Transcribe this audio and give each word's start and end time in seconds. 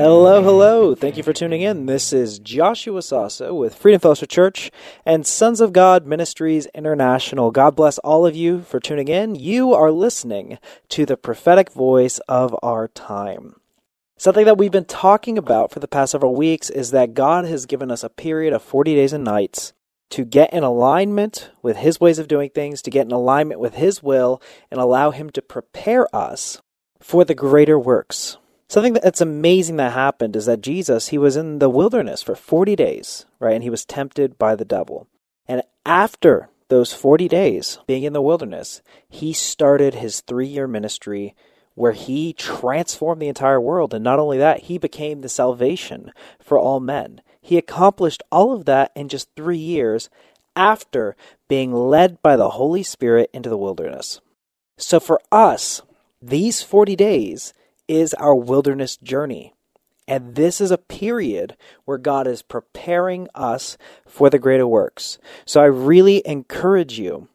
Hello, 0.00 0.42
hello. 0.42 0.94
Thank 0.94 1.18
you 1.18 1.22
for 1.22 1.34
tuning 1.34 1.60
in. 1.60 1.84
This 1.84 2.10
is 2.10 2.38
Joshua 2.38 3.02
Sasso 3.02 3.52
with 3.52 3.74
Freedom 3.74 4.00
Fellowship 4.00 4.30
Church 4.30 4.70
and 5.04 5.26
Sons 5.26 5.60
of 5.60 5.74
God 5.74 6.06
Ministries 6.06 6.64
International. 6.74 7.50
God 7.50 7.76
bless 7.76 7.98
all 7.98 8.24
of 8.24 8.34
you 8.34 8.62
for 8.62 8.80
tuning 8.80 9.08
in. 9.08 9.34
You 9.34 9.74
are 9.74 9.90
listening 9.90 10.56
to 10.88 11.04
the 11.04 11.18
prophetic 11.18 11.70
voice 11.70 12.18
of 12.20 12.56
our 12.62 12.88
time. 12.88 13.56
Something 14.16 14.46
that 14.46 14.56
we've 14.56 14.72
been 14.72 14.86
talking 14.86 15.36
about 15.36 15.70
for 15.70 15.80
the 15.80 15.86
past 15.86 16.12
several 16.12 16.34
weeks 16.34 16.70
is 16.70 16.92
that 16.92 17.12
God 17.12 17.44
has 17.44 17.66
given 17.66 17.90
us 17.90 18.02
a 18.02 18.08
period 18.08 18.54
of 18.54 18.62
40 18.62 18.94
days 18.94 19.12
and 19.12 19.22
nights 19.22 19.74
to 20.08 20.24
get 20.24 20.50
in 20.54 20.62
alignment 20.62 21.50
with 21.60 21.76
His 21.76 22.00
ways 22.00 22.18
of 22.18 22.26
doing 22.26 22.48
things, 22.48 22.80
to 22.80 22.90
get 22.90 23.04
in 23.04 23.12
alignment 23.12 23.60
with 23.60 23.74
His 23.74 24.02
will, 24.02 24.40
and 24.70 24.80
allow 24.80 25.10
Him 25.10 25.28
to 25.28 25.42
prepare 25.42 26.06
us 26.16 26.62
for 27.00 27.22
the 27.22 27.34
greater 27.34 27.78
works. 27.78 28.38
Something 28.70 28.92
that's 28.92 29.20
amazing 29.20 29.78
that 29.78 29.94
happened 29.94 30.36
is 30.36 30.46
that 30.46 30.60
Jesus, 30.60 31.08
he 31.08 31.18
was 31.18 31.34
in 31.34 31.58
the 31.58 31.68
wilderness 31.68 32.22
for 32.22 32.36
40 32.36 32.76
days, 32.76 33.26
right? 33.40 33.54
And 33.54 33.64
he 33.64 33.68
was 33.68 33.84
tempted 33.84 34.38
by 34.38 34.54
the 34.54 34.64
devil. 34.64 35.08
And 35.48 35.62
after 35.84 36.50
those 36.68 36.92
40 36.92 37.26
days 37.26 37.80
being 37.88 38.04
in 38.04 38.12
the 38.12 38.22
wilderness, 38.22 38.80
he 39.08 39.32
started 39.32 39.94
his 39.94 40.20
three 40.20 40.46
year 40.46 40.68
ministry 40.68 41.34
where 41.74 41.90
he 41.90 42.32
transformed 42.32 43.20
the 43.20 43.26
entire 43.26 43.60
world. 43.60 43.92
And 43.92 44.04
not 44.04 44.20
only 44.20 44.38
that, 44.38 44.60
he 44.60 44.78
became 44.78 45.22
the 45.22 45.28
salvation 45.28 46.12
for 46.38 46.56
all 46.56 46.78
men. 46.78 47.22
He 47.40 47.58
accomplished 47.58 48.22
all 48.30 48.52
of 48.52 48.66
that 48.66 48.92
in 48.94 49.08
just 49.08 49.34
three 49.34 49.58
years 49.58 50.08
after 50.54 51.16
being 51.48 51.72
led 51.74 52.22
by 52.22 52.36
the 52.36 52.50
Holy 52.50 52.84
Spirit 52.84 53.30
into 53.32 53.48
the 53.48 53.58
wilderness. 53.58 54.20
So 54.78 55.00
for 55.00 55.20
us, 55.32 55.82
these 56.22 56.62
40 56.62 56.94
days 56.94 57.52
is 57.90 58.14
our 58.14 58.36
wilderness 58.36 58.96
journey. 58.96 59.52
And 60.06 60.36
this 60.36 60.60
is 60.60 60.70
a 60.70 60.78
period 60.78 61.56
where 61.84 61.98
God 61.98 62.28
is 62.28 62.40
preparing 62.40 63.26
us 63.34 63.76
for 64.06 64.30
the 64.30 64.38
greater 64.38 64.66
works. 64.66 65.18
So 65.44 65.60
I 65.60 65.66
really 65.66 66.22
encourage 66.24 67.00
you 67.00 67.28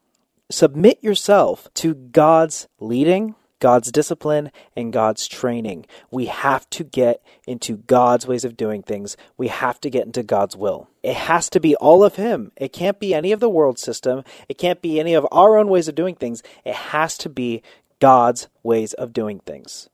submit 0.49 1.03
yourself 1.03 1.67
to 1.73 1.93
God's 1.93 2.69
leading, 2.79 3.35
God's 3.59 3.91
discipline, 3.91 4.49
and 4.77 4.93
God's 4.93 5.27
training. 5.27 5.87
We 6.09 6.27
have 6.27 6.69
to 6.69 6.85
get 6.85 7.21
into 7.45 7.77
God's 7.77 8.25
ways 8.25 8.45
of 8.45 8.55
doing 8.55 8.81
things. 8.81 9.17
We 9.37 9.49
have 9.49 9.81
to 9.81 9.89
get 9.89 10.05
into 10.05 10.23
God's 10.23 10.55
will. 10.55 10.87
It 11.03 11.15
has 11.15 11.49
to 11.49 11.59
be 11.59 11.75
all 11.75 12.01
of 12.01 12.15
Him. 12.15 12.53
It 12.55 12.71
can't 12.71 12.99
be 12.99 13.13
any 13.13 13.33
of 13.33 13.41
the 13.41 13.49
world 13.49 13.77
system. 13.77 14.23
It 14.47 14.57
can't 14.57 14.81
be 14.81 15.01
any 15.01 15.15
of 15.15 15.27
our 15.33 15.57
own 15.57 15.67
ways 15.67 15.89
of 15.89 15.95
doing 15.95 16.15
things. 16.15 16.43
It 16.63 16.75
has 16.75 17.17
to 17.19 17.29
be 17.29 17.61
God's 17.99 18.47
ways 18.63 18.93
of 18.93 19.11
doing 19.11 19.39
things. 19.39 19.89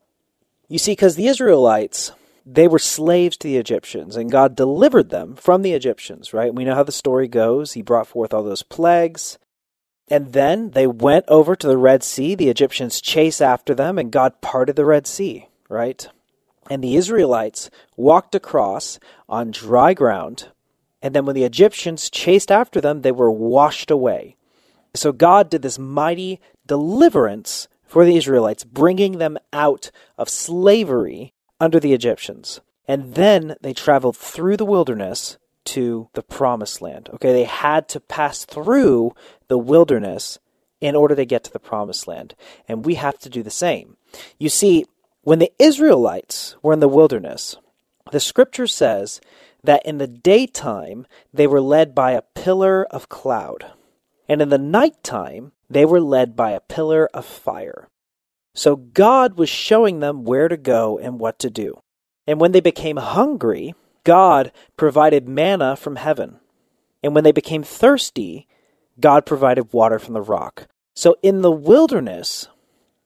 You 0.71 0.79
see, 0.79 0.93
because 0.93 1.17
the 1.17 1.27
Israelites, 1.27 2.13
they 2.45 2.65
were 2.65 2.79
slaves 2.79 3.35
to 3.35 3.47
the 3.49 3.57
Egyptians, 3.57 4.15
and 4.15 4.31
God 4.31 4.55
delivered 4.55 5.09
them 5.09 5.35
from 5.35 5.63
the 5.63 5.73
Egyptians, 5.73 6.33
right? 6.33 6.55
We 6.55 6.63
know 6.63 6.75
how 6.75 6.83
the 6.83 6.93
story 6.93 7.27
goes. 7.27 7.73
He 7.73 7.81
brought 7.81 8.07
forth 8.07 8.33
all 8.33 8.41
those 8.41 8.63
plagues. 8.63 9.37
And 10.07 10.31
then 10.31 10.69
they 10.69 10.87
went 10.87 11.25
over 11.27 11.57
to 11.57 11.67
the 11.67 11.77
Red 11.77 12.03
Sea. 12.03 12.35
The 12.35 12.47
Egyptians 12.47 13.01
chased 13.01 13.41
after 13.41 13.75
them, 13.75 13.97
and 13.97 14.13
God 14.13 14.39
parted 14.39 14.77
the 14.77 14.85
Red 14.85 15.07
Sea, 15.07 15.49
right? 15.67 16.07
And 16.69 16.81
the 16.81 16.95
Israelites 16.95 17.69
walked 17.97 18.33
across 18.33 18.97
on 19.27 19.51
dry 19.51 19.93
ground. 19.93 20.51
And 21.01 21.13
then 21.13 21.25
when 21.25 21.35
the 21.35 21.43
Egyptians 21.43 22.09
chased 22.09 22.49
after 22.49 22.79
them, 22.79 23.01
they 23.01 23.11
were 23.11 23.29
washed 23.29 23.91
away. 23.91 24.37
So 24.93 25.11
God 25.11 25.49
did 25.49 25.63
this 25.63 25.77
mighty 25.77 26.39
deliverance 26.65 27.67
for 27.91 28.05
the 28.05 28.15
Israelites, 28.15 28.63
bringing 28.63 29.17
them 29.17 29.37
out 29.51 29.91
of 30.17 30.29
slavery 30.29 31.33
under 31.59 31.77
the 31.77 31.91
Egyptians. 31.91 32.61
And 32.87 33.15
then 33.15 33.55
they 33.59 33.73
traveled 33.73 34.15
through 34.15 34.55
the 34.55 34.63
wilderness 34.63 35.37
to 35.65 36.07
the 36.13 36.23
promised 36.23 36.81
land. 36.81 37.09
Okay, 37.15 37.33
they 37.33 37.43
had 37.43 37.89
to 37.89 37.99
pass 37.99 38.45
through 38.45 39.11
the 39.49 39.57
wilderness 39.57 40.39
in 40.79 40.95
order 40.95 41.17
to 41.17 41.25
get 41.25 41.43
to 41.43 41.51
the 41.51 41.59
promised 41.59 42.07
land. 42.07 42.33
And 42.65 42.85
we 42.85 42.95
have 42.95 43.19
to 43.19 43.29
do 43.29 43.43
the 43.43 43.51
same. 43.51 43.97
You 44.39 44.47
see, 44.47 44.85
when 45.23 45.39
the 45.39 45.51
Israelites 45.59 46.55
were 46.63 46.71
in 46.71 46.79
the 46.79 46.87
wilderness, 46.87 47.57
the 48.13 48.21
scripture 48.21 48.67
says 48.67 49.19
that 49.65 49.85
in 49.85 49.97
the 49.97 50.07
daytime 50.07 51.07
they 51.33 51.45
were 51.45 51.59
led 51.59 51.93
by 51.93 52.11
a 52.11 52.21
pillar 52.21 52.85
of 52.85 53.09
cloud, 53.09 53.65
and 54.29 54.41
in 54.41 54.47
the 54.47 54.57
nighttime 54.57 55.51
they 55.71 55.85
were 55.85 56.01
led 56.01 56.35
by 56.35 56.51
a 56.51 56.59
pillar 56.59 57.09
of 57.13 57.25
fire. 57.25 57.87
So 58.53 58.75
God 58.75 59.37
was 59.37 59.49
showing 59.49 59.99
them 59.99 60.23
where 60.23 60.47
to 60.47 60.57
go 60.57 60.99
and 60.99 61.19
what 61.19 61.39
to 61.39 61.49
do. 61.49 61.79
And 62.27 62.39
when 62.39 62.51
they 62.51 62.59
became 62.59 62.97
hungry, 62.97 63.73
God 64.03 64.51
provided 64.75 65.29
manna 65.29 65.75
from 65.75 65.95
heaven. 65.95 66.39
And 67.01 67.15
when 67.15 67.23
they 67.23 67.31
became 67.31 67.63
thirsty, 67.63 68.47
God 68.99 69.25
provided 69.25 69.73
water 69.73 69.97
from 69.97 70.13
the 70.13 70.21
rock. 70.21 70.67
So 70.95 71.15
in 71.23 71.41
the 71.41 71.51
wilderness, 71.51 72.47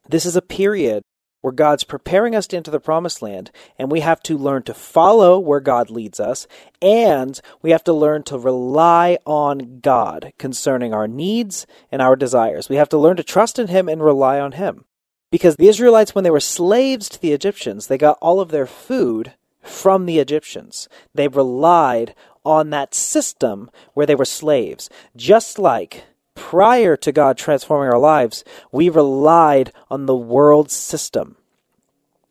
this 0.09 0.25
is 0.25 0.35
a 0.35 0.41
period 0.41 1.03
where 1.45 1.51
God's 1.51 1.83
preparing 1.83 2.35
us 2.35 2.47
to 2.47 2.57
enter 2.57 2.71
the 2.71 2.79
promised 2.79 3.21
land, 3.21 3.51
and 3.77 3.91
we 3.91 3.99
have 3.99 4.19
to 4.23 4.35
learn 4.35 4.63
to 4.63 4.73
follow 4.73 5.37
where 5.37 5.59
God 5.59 5.91
leads 5.91 6.19
us, 6.19 6.47
and 6.81 7.39
we 7.61 7.69
have 7.69 7.83
to 7.83 7.93
learn 7.93 8.23
to 8.23 8.39
rely 8.39 9.19
on 9.27 9.79
God 9.79 10.33
concerning 10.39 10.91
our 10.91 11.07
needs 11.07 11.67
and 11.91 12.01
our 12.01 12.15
desires. 12.15 12.67
We 12.67 12.77
have 12.77 12.89
to 12.89 12.97
learn 12.97 13.17
to 13.17 13.23
trust 13.23 13.59
in 13.59 13.67
Him 13.67 13.87
and 13.87 14.03
rely 14.03 14.39
on 14.39 14.53
Him. 14.53 14.85
Because 15.29 15.57
the 15.57 15.67
Israelites, 15.67 16.15
when 16.15 16.23
they 16.23 16.31
were 16.31 16.39
slaves 16.39 17.07
to 17.09 17.21
the 17.21 17.33
Egyptians, 17.33 17.85
they 17.85 17.99
got 17.99 18.17
all 18.23 18.39
of 18.39 18.49
their 18.49 18.65
food 18.65 19.33
from 19.61 20.07
the 20.07 20.17
Egyptians. 20.17 20.89
They 21.13 21.27
relied 21.27 22.15
on 22.43 22.71
that 22.71 22.95
system 22.95 23.69
where 23.93 24.07
they 24.07 24.15
were 24.15 24.25
slaves. 24.25 24.89
Just 25.15 25.59
like 25.59 26.05
prior 26.35 26.95
to 26.97 27.11
God 27.11 27.37
transforming 27.37 27.89
our 27.89 27.99
lives, 27.99 28.43
we 28.71 28.89
relied 28.89 29.71
on 29.89 30.05
the 30.05 30.15
world 30.15 30.69
system. 30.69 31.37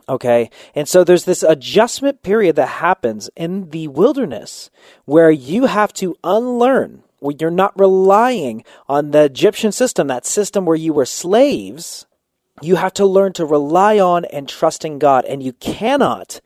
Okay? 0.09 0.50
And 0.75 0.88
so 0.88 1.03
there's 1.03 1.25
this 1.25 1.42
adjustment 1.42 2.22
period 2.22 2.56
that 2.56 2.66
happens 2.66 3.31
in 3.34 3.70
the 3.70 3.88
wilderness 3.88 4.70
where 5.04 5.31
you 5.31 5.66
have 5.66 5.93
to 5.94 6.16
unlearn, 6.22 7.03
where 7.19 7.34
you're 7.38 7.50
not 7.50 7.78
relying 7.78 8.64
on 8.88 9.11
the 9.11 9.25
Egyptian 9.25 9.73
system, 9.73 10.06
that 10.08 10.26
system 10.26 10.67
where 10.67 10.76
you 10.76 10.93
were 10.93 11.06
slaves. 11.06 12.06
You 12.61 12.76
have 12.76 12.93
to 12.94 13.06
learn 13.06 13.32
to 13.34 13.46
rely 13.46 13.99
on 13.99 14.25
and 14.26 14.49
trust 14.49 14.84
in 14.84 14.99
God, 14.99 15.25
and 15.25 15.43
you 15.43 15.55
cannot 15.55 16.40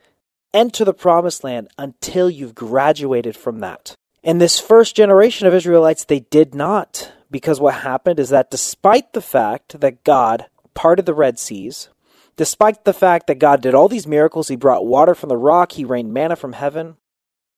enter 0.55 0.85
the 0.85 0.95
promised 0.95 1.45
land 1.45 1.69
until 1.77 2.31
you've 2.31 2.55
graduated 2.55 3.37
from 3.37 3.61
that. 3.61 3.95
And 4.25 4.41
this 4.41 4.59
first 4.59 4.97
generation 4.97 5.47
of 5.47 5.55
Israelites, 5.55 6.05
they 6.05 6.21
did 6.21 6.55
not 6.55 7.13
because 7.31 7.61
what 7.61 7.75
happened 7.75 8.19
is 8.19 8.31
that 8.31 8.51
despite 8.51 9.13
the 9.13 9.21
fact 9.21 9.81
that 9.81 10.05
God 10.05 10.47
parted 10.75 11.07
the 11.07 11.15
Red 11.15 11.39
Seas, 11.39 11.89
despite 12.37 12.85
the 12.85 12.93
fact 12.93 13.27
that 13.27 13.39
God 13.39 13.61
did 13.61 13.75
all 13.75 13.89
these 13.89 14.07
miracles, 14.07 14.49
He 14.49 14.57
brought 14.57 14.87
water 14.87 15.15
from 15.15 15.29
the 15.29 15.37
rock, 15.37 15.73
He 15.73 15.85
rained 15.85 16.13
manna 16.13 16.37
from 16.37 16.53
heaven, 16.53 16.97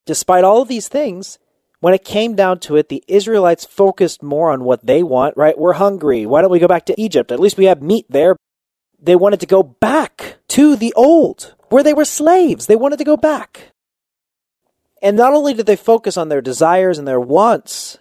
despite 0.06 0.44
all 0.44 0.62
of 0.62 0.68
these 0.68 0.88
things, 0.88 1.38
when 1.80 1.94
it 1.94 2.04
came 2.04 2.34
down 2.34 2.60
to 2.60 2.76
it, 2.76 2.88
the 2.88 3.02
Israelites 3.08 3.64
focused 3.64 4.22
more 4.22 4.50
on 4.50 4.64
what 4.64 4.84
they 4.84 5.02
want, 5.02 5.36
right? 5.36 5.58
We're 5.58 5.72
hungry. 5.74 6.26
Why 6.26 6.42
don't 6.42 6.50
we 6.50 6.58
go 6.58 6.68
back 6.68 6.86
to 6.86 7.00
Egypt? 7.00 7.32
At 7.32 7.40
least 7.40 7.56
we 7.56 7.64
have 7.64 7.82
meat 7.82 8.04
there. 8.08 8.36
They 9.02 9.16
wanted 9.16 9.40
to 9.40 9.46
go 9.46 9.62
back 9.62 10.36
to 10.48 10.76
the 10.76 10.92
old, 10.94 11.54
where 11.70 11.82
they 11.82 11.94
were 11.94 12.04
slaves. 12.04 12.66
They 12.66 12.76
wanted 12.76 12.98
to 12.98 13.04
go 13.04 13.16
back. 13.16 13.72
And 15.02 15.16
not 15.16 15.32
only 15.32 15.54
did 15.54 15.64
they 15.64 15.76
focus 15.76 16.18
on 16.18 16.28
their 16.28 16.42
desires 16.42 16.98
and 16.98 17.08
their 17.08 17.20
wants, 17.20 17.98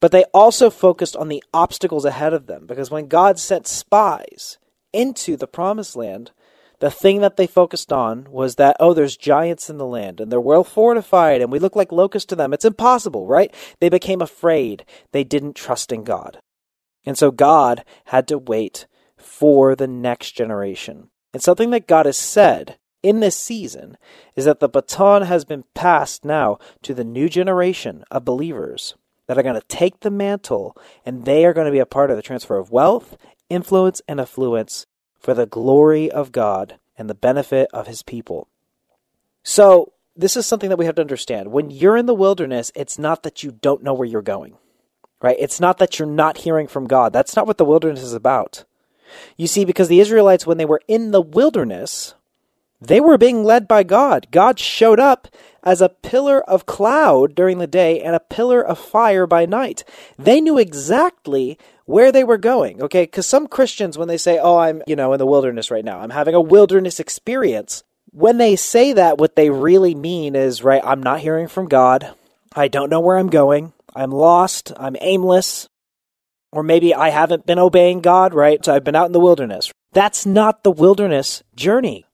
But 0.00 0.12
they 0.12 0.24
also 0.32 0.70
focused 0.70 1.16
on 1.16 1.28
the 1.28 1.42
obstacles 1.52 2.04
ahead 2.04 2.32
of 2.32 2.46
them 2.46 2.66
because 2.66 2.90
when 2.90 3.08
God 3.08 3.38
sent 3.38 3.66
spies 3.66 4.58
into 4.92 5.36
the 5.36 5.48
promised 5.48 5.96
land, 5.96 6.30
the 6.80 6.90
thing 6.90 7.20
that 7.20 7.36
they 7.36 7.48
focused 7.48 7.92
on 7.92 8.30
was 8.30 8.54
that, 8.54 8.76
oh, 8.78 8.94
there's 8.94 9.16
giants 9.16 9.68
in 9.68 9.78
the 9.78 9.86
land 9.86 10.20
and 10.20 10.30
they're 10.30 10.40
well 10.40 10.62
fortified 10.62 11.40
and 11.40 11.50
we 11.50 11.58
look 11.58 11.74
like 11.74 11.90
locusts 11.90 12.28
to 12.28 12.36
them. 12.36 12.52
It's 12.52 12.64
impossible, 12.64 13.26
right? 13.26 13.52
They 13.80 13.88
became 13.88 14.22
afraid. 14.22 14.84
They 15.10 15.24
didn't 15.24 15.56
trust 15.56 15.90
in 15.90 16.04
God. 16.04 16.40
And 17.04 17.18
so 17.18 17.32
God 17.32 17.84
had 18.06 18.28
to 18.28 18.38
wait 18.38 18.86
for 19.16 19.74
the 19.74 19.88
next 19.88 20.32
generation. 20.32 21.10
And 21.32 21.42
something 21.42 21.70
that 21.70 21.88
God 21.88 22.06
has 22.06 22.16
said 22.16 22.78
in 23.02 23.18
this 23.18 23.36
season 23.36 23.96
is 24.36 24.44
that 24.44 24.60
the 24.60 24.68
baton 24.68 25.22
has 25.22 25.44
been 25.44 25.64
passed 25.74 26.24
now 26.24 26.58
to 26.82 26.94
the 26.94 27.04
new 27.04 27.28
generation 27.28 28.04
of 28.10 28.24
believers 28.24 28.94
that 29.28 29.38
are 29.38 29.42
going 29.42 29.60
to 29.60 29.66
take 29.68 30.00
the 30.00 30.10
mantle 30.10 30.76
and 31.06 31.24
they 31.24 31.44
are 31.44 31.52
going 31.52 31.66
to 31.66 31.72
be 31.72 31.78
a 31.78 31.86
part 31.86 32.10
of 32.10 32.16
the 32.16 32.22
transfer 32.22 32.56
of 32.56 32.72
wealth, 32.72 33.16
influence, 33.48 34.02
and 34.08 34.20
affluence 34.20 34.86
for 35.20 35.34
the 35.34 35.46
glory 35.46 36.10
of 36.10 36.32
God 36.32 36.78
and 36.96 37.08
the 37.08 37.14
benefit 37.14 37.68
of 37.72 37.86
his 37.86 38.02
people. 38.02 38.48
So, 39.44 39.92
this 40.16 40.36
is 40.36 40.46
something 40.46 40.68
that 40.68 40.78
we 40.78 40.86
have 40.86 40.96
to 40.96 41.02
understand. 41.02 41.52
When 41.52 41.70
you're 41.70 41.96
in 41.96 42.06
the 42.06 42.14
wilderness, 42.14 42.72
it's 42.74 42.98
not 42.98 43.22
that 43.22 43.44
you 43.44 43.52
don't 43.52 43.84
know 43.84 43.94
where 43.94 44.08
you're 44.08 44.20
going, 44.20 44.56
right? 45.22 45.36
It's 45.38 45.60
not 45.60 45.78
that 45.78 45.98
you're 45.98 46.08
not 46.08 46.38
hearing 46.38 46.66
from 46.66 46.88
God. 46.88 47.12
That's 47.12 47.36
not 47.36 47.46
what 47.46 47.56
the 47.56 47.64
wilderness 47.64 48.02
is 48.02 48.14
about. 48.14 48.64
You 49.36 49.46
see, 49.46 49.64
because 49.64 49.86
the 49.86 50.00
Israelites, 50.00 50.44
when 50.44 50.58
they 50.58 50.64
were 50.64 50.80
in 50.88 51.12
the 51.12 51.20
wilderness, 51.20 52.14
they 52.80 53.00
were 53.00 53.18
being 53.18 53.44
led 53.44 53.66
by 53.66 53.82
God. 53.82 54.28
God 54.30 54.58
showed 54.58 55.00
up 55.00 55.28
as 55.62 55.80
a 55.80 55.88
pillar 55.88 56.40
of 56.48 56.66
cloud 56.66 57.34
during 57.34 57.58
the 57.58 57.66
day 57.66 58.00
and 58.00 58.14
a 58.14 58.20
pillar 58.20 58.64
of 58.64 58.78
fire 58.78 59.26
by 59.26 59.46
night. 59.46 59.84
They 60.18 60.40
knew 60.40 60.58
exactly 60.58 61.58
where 61.86 62.12
they 62.12 62.22
were 62.22 62.38
going, 62.38 62.82
okay? 62.82 63.02
Because 63.02 63.26
some 63.26 63.48
Christians, 63.48 63.98
when 63.98 64.08
they 64.08 64.18
say, 64.18 64.38
oh, 64.38 64.58
I'm, 64.58 64.82
you 64.86 64.94
know, 64.94 65.12
in 65.12 65.18
the 65.18 65.26
wilderness 65.26 65.70
right 65.70 65.84
now, 65.84 66.00
I'm 66.00 66.10
having 66.10 66.34
a 66.34 66.40
wilderness 66.40 67.00
experience, 67.00 67.82
when 68.10 68.38
they 68.38 68.56
say 68.56 68.92
that, 68.92 69.18
what 69.18 69.36
they 69.36 69.50
really 69.50 69.94
mean 69.94 70.34
is, 70.36 70.62
right, 70.62 70.82
I'm 70.84 71.02
not 71.02 71.20
hearing 71.20 71.48
from 71.48 71.66
God. 71.66 72.14
I 72.54 72.68
don't 72.68 72.90
know 72.90 73.00
where 73.00 73.18
I'm 73.18 73.28
going. 73.28 73.72
I'm 73.94 74.10
lost. 74.10 74.72
I'm 74.76 74.96
aimless. 75.00 75.68
Or 76.52 76.62
maybe 76.62 76.94
I 76.94 77.10
haven't 77.10 77.46
been 77.46 77.58
obeying 77.58 78.00
God, 78.00 78.32
right? 78.32 78.64
So 78.64 78.74
I've 78.74 78.84
been 78.84 78.96
out 78.96 79.06
in 79.06 79.12
the 79.12 79.20
wilderness. 79.20 79.70
That's 79.92 80.24
not 80.24 80.64
the 80.64 80.70
wilderness 80.70 81.42
journey. 81.54 82.06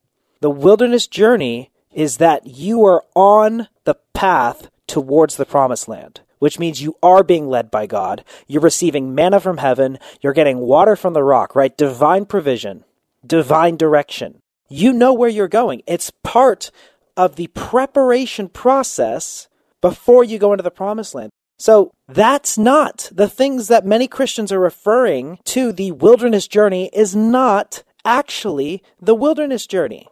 The 0.44 0.50
wilderness 0.50 1.06
journey 1.06 1.70
is 1.90 2.18
that 2.18 2.46
you 2.46 2.84
are 2.84 3.02
on 3.14 3.68
the 3.84 3.96
path 4.12 4.68
towards 4.86 5.36
the 5.36 5.46
promised 5.46 5.88
land, 5.88 6.20
which 6.38 6.58
means 6.58 6.82
you 6.82 6.98
are 7.02 7.24
being 7.24 7.48
led 7.48 7.70
by 7.70 7.86
God. 7.86 8.22
You're 8.46 8.60
receiving 8.60 9.14
manna 9.14 9.40
from 9.40 9.56
heaven. 9.56 9.98
You're 10.20 10.34
getting 10.34 10.58
water 10.58 10.96
from 10.96 11.14
the 11.14 11.24
rock, 11.24 11.56
right? 11.56 11.74
Divine 11.74 12.26
provision, 12.26 12.84
divine 13.26 13.78
direction. 13.78 14.42
You 14.68 14.92
know 14.92 15.14
where 15.14 15.30
you're 15.30 15.48
going. 15.48 15.80
It's 15.86 16.12
part 16.22 16.70
of 17.16 17.36
the 17.36 17.46
preparation 17.46 18.50
process 18.50 19.48
before 19.80 20.24
you 20.24 20.38
go 20.38 20.52
into 20.52 20.62
the 20.62 20.70
promised 20.70 21.14
land. 21.14 21.30
So 21.58 21.90
that's 22.06 22.58
not 22.58 23.08
the 23.10 23.30
things 23.30 23.68
that 23.68 23.86
many 23.86 24.08
Christians 24.08 24.52
are 24.52 24.60
referring 24.60 25.38
to 25.44 25.72
the 25.72 25.92
wilderness 25.92 26.46
journey 26.46 26.90
is 26.92 27.16
not 27.16 27.82
actually 28.04 28.82
the 29.00 29.14
wilderness 29.14 29.66
journey. 29.66 30.06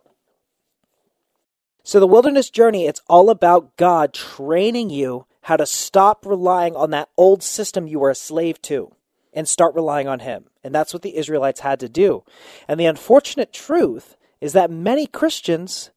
So 1.84 1.98
the 1.98 2.06
wilderness 2.06 2.50
journey, 2.50 2.86
it's 2.86 3.02
all 3.08 3.30
about 3.30 3.76
God 3.76 4.14
training 4.14 4.90
you 4.90 5.26
how 5.42 5.56
to 5.56 5.66
stop 5.66 6.24
relying 6.24 6.76
on 6.76 6.90
that 6.90 7.08
old 7.16 7.42
system 7.42 7.86
you 7.86 7.98
were 7.98 8.10
a 8.10 8.14
slave 8.14 8.62
to 8.62 8.94
and 9.32 9.48
start 9.48 9.74
relying 9.74 10.06
on 10.06 10.20
him. 10.20 10.44
And 10.62 10.74
that's 10.74 10.92
what 10.92 11.02
the 11.02 11.16
Israelites 11.16 11.60
had 11.60 11.80
to 11.80 11.88
do. 11.88 12.22
And 12.68 12.78
the 12.78 12.86
unfortunate 12.86 13.52
truth 13.52 14.16
is 14.40 14.52
that 14.52 14.70
many 14.70 15.06
Christians 15.06 15.90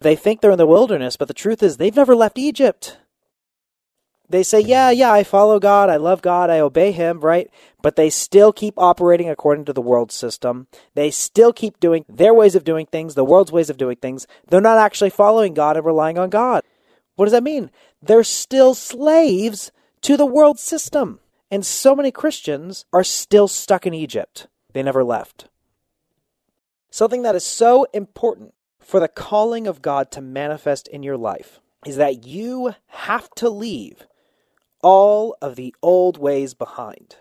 they 0.00 0.16
think 0.16 0.40
they're 0.40 0.50
in 0.50 0.58
the 0.58 0.66
wilderness, 0.66 1.16
but 1.16 1.28
the 1.28 1.34
truth 1.34 1.62
is 1.62 1.76
they've 1.76 1.94
never 1.94 2.16
left 2.16 2.38
Egypt 2.38 2.96
they 4.30 4.44
say, 4.44 4.60
yeah, 4.60 4.90
yeah, 4.90 5.12
I 5.12 5.24
follow 5.24 5.58
God, 5.58 5.90
I 5.90 5.96
love 5.96 6.22
God, 6.22 6.50
I 6.50 6.60
obey 6.60 6.92
Him, 6.92 7.20
right? 7.20 7.50
But 7.82 7.96
they 7.96 8.10
still 8.10 8.52
keep 8.52 8.74
operating 8.76 9.28
according 9.28 9.64
to 9.64 9.72
the 9.72 9.82
world 9.82 10.12
system. 10.12 10.68
They 10.94 11.10
still 11.10 11.52
keep 11.52 11.80
doing 11.80 12.04
their 12.08 12.32
ways 12.32 12.54
of 12.54 12.62
doing 12.62 12.86
things, 12.86 13.14
the 13.14 13.24
world's 13.24 13.50
ways 13.50 13.70
of 13.70 13.76
doing 13.76 13.96
things. 13.96 14.28
They're 14.48 14.60
not 14.60 14.78
actually 14.78 15.10
following 15.10 15.52
God 15.52 15.76
and 15.76 15.84
relying 15.84 16.16
on 16.16 16.30
God. 16.30 16.62
What 17.16 17.24
does 17.24 17.32
that 17.32 17.42
mean? 17.42 17.70
They're 18.00 18.24
still 18.24 18.74
slaves 18.74 19.72
to 20.02 20.16
the 20.16 20.26
world 20.26 20.58
system. 20.58 21.18
And 21.50 21.66
so 21.66 21.96
many 21.96 22.12
Christians 22.12 22.84
are 22.92 23.04
still 23.04 23.48
stuck 23.48 23.84
in 23.84 23.94
Egypt. 23.94 24.46
They 24.72 24.82
never 24.84 25.02
left. 25.02 25.48
Something 26.90 27.22
that 27.22 27.34
is 27.34 27.44
so 27.44 27.86
important 27.92 28.54
for 28.78 29.00
the 29.00 29.08
calling 29.08 29.66
of 29.66 29.82
God 29.82 30.12
to 30.12 30.20
manifest 30.20 30.86
in 30.88 31.02
your 31.02 31.16
life 31.16 31.60
is 31.84 31.96
that 31.96 32.24
you 32.24 32.74
have 32.86 33.28
to 33.36 33.48
leave 33.48 34.06
all 34.82 35.36
of 35.40 35.56
the 35.56 35.74
old 35.82 36.18
ways 36.18 36.54
behind. 36.54 37.16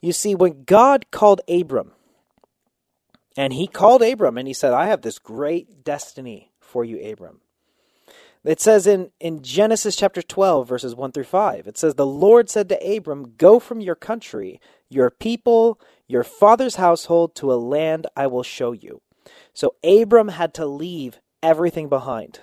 You 0.00 0.12
see, 0.12 0.34
when 0.34 0.64
God 0.64 1.10
called 1.10 1.40
Abram, 1.48 1.92
and 3.36 3.52
he 3.52 3.66
called 3.66 4.02
Abram 4.02 4.36
and 4.36 4.48
he 4.48 4.54
said, 4.54 4.72
I 4.72 4.86
have 4.86 5.02
this 5.02 5.18
great 5.18 5.84
destiny 5.84 6.50
for 6.60 6.84
you, 6.84 7.00
Abram. 7.00 7.40
It 8.44 8.60
says 8.60 8.86
in, 8.86 9.10
in 9.20 9.42
Genesis 9.42 9.94
chapter 9.94 10.22
12, 10.22 10.68
verses 10.68 10.94
1 10.94 11.12
through 11.12 11.24
5, 11.24 11.66
it 11.66 11.76
says, 11.76 11.94
The 11.94 12.06
Lord 12.06 12.48
said 12.48 12.68
to 12.68 12.96
Abram, 12.96 13.34
Go 13.36 13.58
from 13.58 13.80
your 13.80 13.94
country, 13.94 14.60
your 14.88 15.10
people, 15.10 15.80
your 16.06 16.24
father's 16.24 16.76
household 16.76 17.34
to 17.36 17.52
a 17.52 17.54
land 17.54 18.06
I 18.16 18.26
will 18.26 18.42
show 18.42 18.72
you. 18.72 19.02
So 19.52 19.74
Abram 19.84 20.28
had 20.28 20.54
to 20.54 20.66
leave 20.66 21.20
everything 21.42 21.88
behind. 21.88 22.40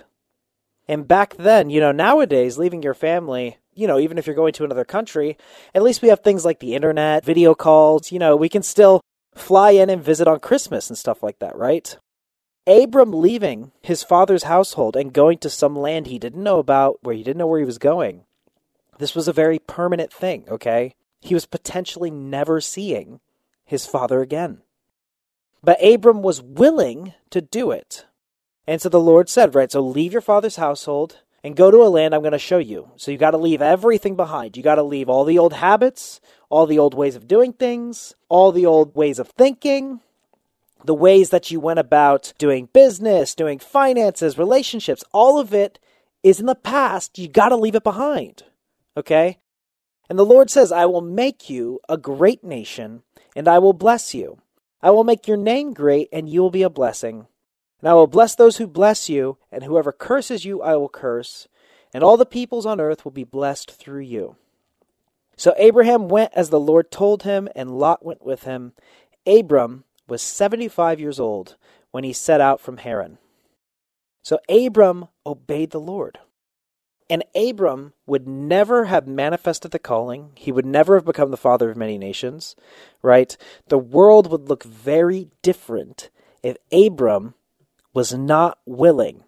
And 0.86 1.08
back 1.08 1.36
then, 1.36 1.70
you 1.70 1.80
know, 1.80 1.92
nowadays, 1.92 2.58
leaving 2.58 2.82
your 2.82 2.94
family 2.94 3.58
you 3.76 3.86
know, 3.86 3.98
even 3.98 4.18
if 4.18 4.26
you're 4.26 4.34
going 4.34 4.54
to 4.54 4.64
another 4.64 4.84
country, 4.84 5.36
at 5.74 5.82
least 5.82 6.02
we 6.02 6.08
have 6.08 6.20
things 6.20 6.44
like 6.44 6.58
the 6.58 6.74
internet, 6.74 7.24
video 7.24 7.54
calls, 7.54 8.10
you 8.10 8.18
know, 8.18 8.34
we 8.34 8.48
can 8.48 8.62
still 8.62 9.00
fly 9.34 9.70
in 9.70 9.90
and 9.90 10.02
visit 10.02 10.26
on 10.26 10.40
Christmas 10.40 10.88
and 10.88 10.98
stuff 10.98 11.22
like 11.22 11.38
that, 11.38 11.54
right? 11.56 11.98
Abram 12.66 13.12
leaving 13.12 13.70
his 13.82 14.02
father's 14.02 14.44
household 14.44 14.96
and 14.96 15.12
going 15.12 15.38
to 15.38 15.50
some 15.50 15.76
land 15.76 16.06
he 16.06 16.18
didn't 16.18 16.42
know 16.42 16.58
about, 16.58 16.98
where 17.02 17.14
he 17.14 17.22
didn't 17.22 17.38
know 17.38 17.46
where 17.46 17.60
he 17.60 17.66
was 17.66 17.78
going, 17.78 18.24
this 18.98 19.14
was 19.14 19.28
a 19.28 19.32
very 19.32 19.58
permanent 19.58 20.12
thing, 20.12 20.44
okay? 20.48 20.94
He 21.20 21.34
was 21.34 21.46
potentially 21.46 22.10
never 22.10 22.60
seeing 22.60 23.20
his 23.64 23.86
father 23.86 24.22
again. 24.22 24.62
But 25.62 25.84
Abram 25.84 26.22
was 26.22 26.42
willing 26.42 27.12
to 27.30 27.40
do 27.40 27.70
it. 27.70 28.06
And 28.66 28.80
so 28.80 28.88
the 28.88 29.00
Lord 29.00 29.28
said, 29.28 29.54
right, 29.54 29.70
so 29.70 29.80
leave 29.80 30.12
your 30.12 30.22
father's 30.22 30.56
household 30.56 31.20
and 31.44 31.56
go 31.56 31.70
to 31.70 31.82
a 31.82 31.88
land 31.88 32.14
I'm 32.14 32.22
going 32.22 32.32
to 32.32 32.38
show 32.38 32.58
you. 32.58 32.90
So 32.96 33.10
you 33.10 33.18
got 33.18 33.32
to 33.32 33.38
leave 33.38 33.62
everything 33.62 34.16
behind. 34.16 34.56
You 34.56 34.62
got 34.62 34.76
to 34.76 34.82
leave 34.82 35.08
all 35.08 35.24
the 35.24 35.38
old 35.38 35.52
habits, 35.52 36.20
all 36.48 36.66
the 36.66 36.78
old 36.78 36.94
ways 36.94 37.16
of 37.16 37.28
doing 37.28 37.52
things, 37.52 38.14
all 38.28 38.52
the 38.52 38.66
old 38.66 38.94
ways 38.94 39.18
of 39.18 39.28
thinking, 39.28 40.00
the 40.84 40.94
ways 40.94 41.30
that 41.30 41.50
you 41.50 41.60
went 41.60 41.78
about 41.78 42.32
doing 42.38 42.68
business, 42.72 43.34
doing 43.34 43.58
finances, 43.58 44.38
relationships, 44.38 45.04
all 45.12 45.38
of 45.38 45.52
it 45.52 45.78
is 46.22 46.40
in 46.40 46.46
the 46.46 46.54
past. 46.54 47.18
You 47.18 47.28
got 47.28 47.50
to 47.50 47.56
leave 47.56 47.74
it 47.74 47.84
behind. 47.84 48.42
Okay? 48.96 49.38
And 50.08 50.18
the 50.18 50.24
Lord 50.24 50.50
says, 50.50 50.70
I 50.72 50.86
will 50.86 51.00
make 51.00 51.50
you 51.50 51.80
a 51.88 51.96
great 51.96 52.44
nation, 52.44 53.02
and 53.34 53.48
I 53.48 53.58
will 53.58 53.72
bless 53.72 54.14
you. 54.14 54.38
I 54.80 54.90
will 54.90 55.04
make 55.04 55.26
your 55.26 55.36
name 55.36 55.72
great, 55.72 56.08
and 56.12 56.28
you 56.28 56.40
will 56.40 56.50
be 56.50 56.62
a 56.62 56.70
blessing. 56.70 57.26
And 57.80 57.88
I 57.88 57.94
will 57.94 58.06
bless 58.06 58.34
those 58.34 58.56
who 58.56 58.66
bless 58.66 59.08
you, 59.08 59.38
and 59.52 59.64
whoever 59.64 59.92
curses 59.92 60.44
you, 60.44 60.62
I 60.62 60.76
will 60.76 60.88
curse, 60.88 61.46
and 61.92 62.02
all 62.02 62.16
the 62.16 62.26
peoples 62.26 62.66
on 62.66 62.80
earth 62.80 63.04
will 63.04 63.12
be 63.12 63.24
blessed 63.24 63.70
through 63.70 64.00
you. 64.00 64.36
So 65.36 65.54
Abraham 65.58 66.08
went 66.08 66.32
as 66.34 66.48
the 66.48 66.60
Lord 66.60 66.90
told 66.90 67.24
him, 67.24 67.48
and 67.54 67.78
Lot 67.78 68.04
went 68.04 68.24
with 68.24 68.44
him. 68.44 68.72
Abram 69.26 69.84
was 70.08 70.22
75 70.22 70.98
years 70.98 71.20
old 71.20 71.56
when 71.90 72.04
he 72.04 72.12
set 72.12 72.40
out 72.40 72.60
from 72.60 72.78
Haran. 72.78 73.18
So 74.22 74.38
Abram 74.48 75.08
obeyed 75.24 75.70
the 75.70 75.80
Lord. 75.80 76.18
And 77.08 77.22
Abram 77.36 77.92
would 78.06 78.26
never 78.26 78.86
have 78.86 79.06
manifested 79.06 79.70
the 79.70 79.78
calling. 79.78 80.32
He 80.34 80.50
would 80.50 80.66
never 80.66 80.96
have 80.96 81.04
become 81.04 81.30
the 81.30 81.36
father 81.36 81.70
of 81.70 81.76
many 81.76 81.98
nations, 81.98 82.56
right? 83.02 83.36
The 83.68 83.78
world 83.78 84.30
would 84.30 84.48
look 84.48 84.64
very 84.64 85.28
different 85.42 86.10
if 86.42 86.56
Abram 86.72 87.34
was 87.96 88.12
not 88.12 88.58
willing 88.66 89.24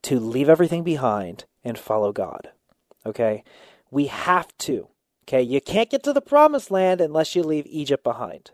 to 0.00 0.20
leave 0.20 0.48
everything 0.48 0.84
behind 0.84 1.46
and 1.64 1.76
follow 1.76 2.12
God. 2.12 2.50
Okay? 3.04 3.42
We 3.90 4.06
have 4.06 4.56
to. 4.58 4.86
Okay? 5.24 5.42
You 5.42 5.60
can't 5.60 5.90
get 5.90 6.04
to 6.04 6.12
the 6.12 6.20
promised 6.20 6.70
land 6.70 7.00
unless 7.00 7.34
you 7.34 7.42
leave 7.42 7.66
Egypt 7.66 8.04
behind. 8.04 8.52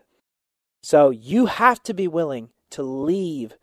So 0.81 1.11
you 1.11 1.45
have 1.45 1.83
to 1.83 1.93
be 1.93 2.07
willing 2.07 2.49
to 2.71 2.81
leave 2.81 3.53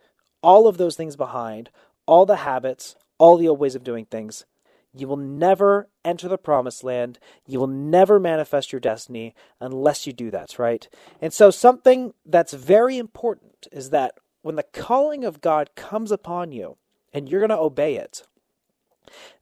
all 0.41 0.69
of 0.69 0.77
those 0.77 0.95
things 0.95 1.17
behind, 1.17 1.69
all 2.05 2.25
the 2.25 2.37
habits, 2.37 2.95
all 3.17 3.35
the 3.35 3.49
old 3.49 3.59
ways 3.59 3.75
of 3.75 3.83
doing 3.83 4.05
things. 4.05 4.45
You 4.93 5.05
will 5.05 5.17
never 5.17 5.89
enter 6.05 6.29
the 6.29 6.37
promised 6.37 6.81
land. 6.81 7.19
You 7.45 7.59
will 7.59 7.67
never 7.67 8.21
manifest 8.21 8.71
your 8.71 8.79
destiny 8.79 9.35
unless 9.59 10.07
you 10.07 10.13
do 10.13 10.31
that, 10.31 10.57
right? 10.57 10.87
And 11.19 11.33
so, 11.33 11.51
something 11.51 12.13
that's 12.25 12.53
very 12.53 12.97
important 12.97 13.67
is 13.73 13.89
that 13.89 14.13
when 14.41 14.55
the 14.55 14.63
calling 14.63 15.23
of 15.23 15.41
God 15.41 15.71
comes 15.75 16.11
upon 16.11 16.51
you 16.51 16.77
and 17.13 17.27
you're 17.27 17.41
going 17.41 17.49
to 17.49 17.57
obey 17.57 17.95
it, 17.95 18.23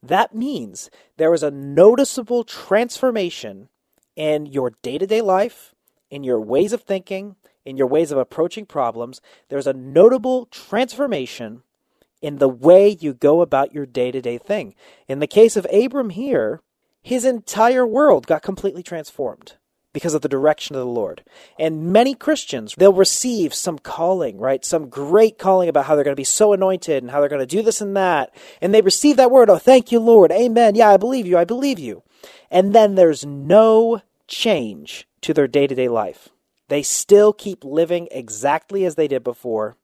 that 0.02 0.34
means 0.34 0.90
there 1.18 1.34
is 1.34 1.44
a 1.44 1.52
noticeable 1.52 2.44
transformation 2.44 3.70
in 4.16 4.46
your 4.46 4.72
day 4.82 4.98
to 4.98 5.06
day 5.06 5.22
life, 5.22 5.76
in 6.10 6.24
your 6.24 6.40
ways 6.40 6.74
of 6.74 6.84
thinking, 6.84 7.36
in 7.66 7.78
your 7.78 7.88
ways 7.88 8.12
of 8.12 8.18
approaching 8.18 8.66
problems. 8.66 9.22
There's 9.50 9.68
a 9.68 9.74
notable 9.74 10.46
transformation 10.48 11.64
in 12.22 12.38
the 12.38 12.50
way 12.50 12.98
you 13.00 13.14
go 13.14 13.42
about 13.42 13.74
your 13.74 13.86
day 13.86 14.12
to 14.12 14.22
day 14.22 14.38
thing. 14.38 14.74
In 15.08 15.20
the 15.20 15.28
case 15.28 15.56
of 15.56 15.68
Abram 15.72 16.12
here, 16.12 16.62
his 17.02 17.26
entire 17.26 17.86
world 17.86 18.26
got 18.26 18.42
completely 18.42 18.84
transformed 18.84 19.54
because 19.98 20.14
of 20.14 20.22
the 20.22 20.30
direction 20.30 20.76
of 20.76 20.80
the 20.80 20.86
Lord. 20.86 21.24
And 21.58 21.92
many 21.92 22.14
Christians, 22.14 22.76
they'll 22.78 22.94
receive 22.94 23.54
some 23.54 23.80
calling, 23.80 24.38
right? 24.38 24.64
Some 24.64 24.90
great 24.90 25.40
calling 25.40 25.70
about 25.70 25.86
how 25.86 25.96
they're 25.96 26.04
going 26.04 26.16
to 26.16 26.20
be 26.20 26.24
so 26.24 26.54
anointed 26.54 27.02
and 27.02 27.12
how 27.12 27.20
they're 27.20 27.30
going 27.30 27.40
to 27.40 27.46
do 27.48 27.64
this 27.64 27.82
and 27.82 27.98
that. 27.98 28.34
And 28.62 28.74
they 28.74 28.82
receive 28.82 29.18
that 29.18 29.32
word, 29.32 29.50
oh, 29.50 29.58
thank 29.58 29.92
you, 29.92 30.00
Lord. 30.00 30.32
Amen. 30.32 30.76
Yeah, 30.76 30.92
I 30.92 30.98
believe 30.98 31.26
you. 31.26 31.38
I 31.38 31.46
believe 31.46 31.80
you. 31.80 32.04
And 32.52 32.76
then 32.76 32.94
there's 32.94 33.26
no 33.26 34.02
change 34.28 35.08
to 35.22 35.34
their 35.34 35.48
day 35.48 35.66
to 35.66 35.74
day 35.74 35.90
life. 35.90 36.30
They 36.68 36.84
still 36.84 37.34
keep 37.34 37.64
living 37.64 38.08
exactly 38.12 38.86
as 38.86 38.96
they 38.96 39.08
did 39.08 39.24
before 39.24 39.78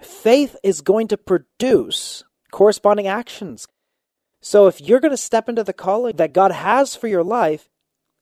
faith 0.00 0.56
is 0.62 0.80
going 0.80 1.08
to 1.08 1.16
produce 1.16 2.24
corresponding 2.50 3.06
actions. 3.06 3.66
So 4.40 4.66
if 4.66 4.80
you're 4.80 5.00
going 5.00 5.12
to 5.12 5.16
step 5.16 5.48
into 5.48 5.64
the 5.64 5.72
calling 5.72 6.16
that 6.16 6.32
God 6.32 6.52
has 6.52 6.94
for 6.94 7.08
your 7.08 7.24
life, 7.24 7.68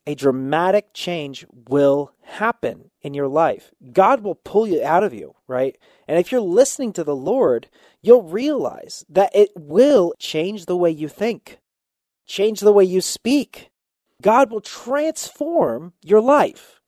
a 0.06 0.14
dramatic 0.14 0.92
change 0.94 1.44
will 1.68 2.12
happen 2.22 2.90
in 3.02 3.14
your 3.14 3.28
life. 3.28 3.72
God 3.92 4.22
will 4.22 4.36
pull 4.36 4.66
you 4.66 4.82
out 4.84 5.02
of 5.02 5.12
you, 5.12 5.34
right? 5.48 5.76
And 6.06 6.18
if 6.18 6.30
you're 6.30 6.40
listening 6.40 6.92
to 6.94 7.04
the 7.04 7.16
Lord, 7.16 7.68
you'll 8.02 8.22
realize 8.22 9.04
that 9.08 9.34
it 9.34 9.50
will 9.56 10.14
change 10.18 10.66
the 10.66 10.76
way 10.76 10.90
you 10.90 11.08
think, 11.08 11.58
change 12.26 12.60
the 12.60 12.72
way 12.72 12.84
you 12.84 13.00
speak. 13.00 13.70
God 14.22 14.50
will 14.50 14.60
transform 14.60 15.92
your 16.02 16.20
life. 16.20 16.80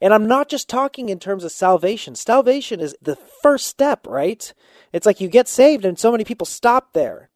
And 0.00 0.12
I'm 0.12 0.26
not 0.26 0.48
just 0.48 0.68
talking 0.68 1.08
in 1.08 1.18
terms 1.18 1.44
of 1.44 1.52
salvation. 1.52 2.14
Salvation 2.14 2.80
is 2.80 2.96
the 3.00 3.16
first 3.16 3.66
step, 3.66 4.06
right? 4.06 4.52
It's 4.92 5.06
like 5.06 5.20
you 5.20 5.28
get 5.28 5.48
saved 5.48 5.84
and 5.84 5.98
so 5.98 6.12
many 6.12 6.24
people 6.24 6.46
stop 6.46 6.92
there. 6.92 7.30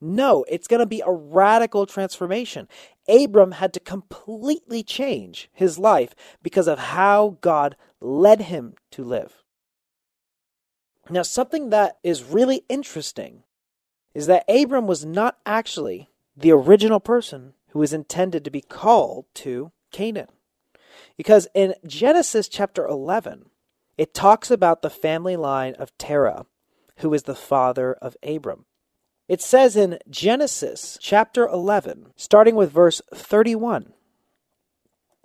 No, 0.00 0.44
it's 0.48 0.68
going 0.68 0.80
to 0.80 0.86
be 0.86 1.02
a 1.04 1.10
radical 1.10 1.86
transformation. 1.86 2.68
Abram 3.08 3.52
had 3.52 3.72
to 3.74 3.80
completely 3.80 4.82
change 4.82 5.50
his 5.52 5.78
life 5.78 6.14
because 6.42 6.68
of 6.68 6.78
how 6.78 7.38
God 7.40 7.76
led 8.00 8.42
him 8.42 8.74
to 8.92 9.04
live. 9.04 9.42
Now, 11.10 11.22
something 11.22 11.70
that 11.70 11.98
is 12.02 12.22
really 12.22 12.64
interesting 12.68 13.42
is 14.14 14.26
that 14.26 14.44
Abram 14.48 14.86
was 14.86 15.04
not 15.04 15.38
actually 15.44 16.08
the 16.36 16.52
original 16.52 17.00
person 17.00 17.54
who 17.68 17.80
was 17.80 17.92
intended 17.92 18.44
to 18.44 18.50
be 18.50 18.60
called 18.60 19.26
to 19.34 19.72
Canaan. 19.92 20.28
Because 21.16 21.48
in 21.54 21.74
Genesis 21.86 22.48
chapter 22.48 22.86
11, 22.86 23.50
it 23.98 24.14
talks 24.14 24.50
about 24.50 24.82
the 24.82 24.90
family 24.90 25.36
line 25.36 25.74
of 25.74 25.96
Terah, 25.98 26.46
who 26.98 27.12
is 27.12 27.24
the 27.24 27.34
father 27.34 27.92
of 27.94 28.16
Abram. 28.22 28.64
It 29.28 29.40
says 29.40 29.76
in 29.76 29.98
Genesis 30.08 30.98
chapter 31.00 31.46
11, 31.46 32.12
starting 32.16 32.54
with 32.54 32.70
verse 32.70 33.00
31, 33.14 33.92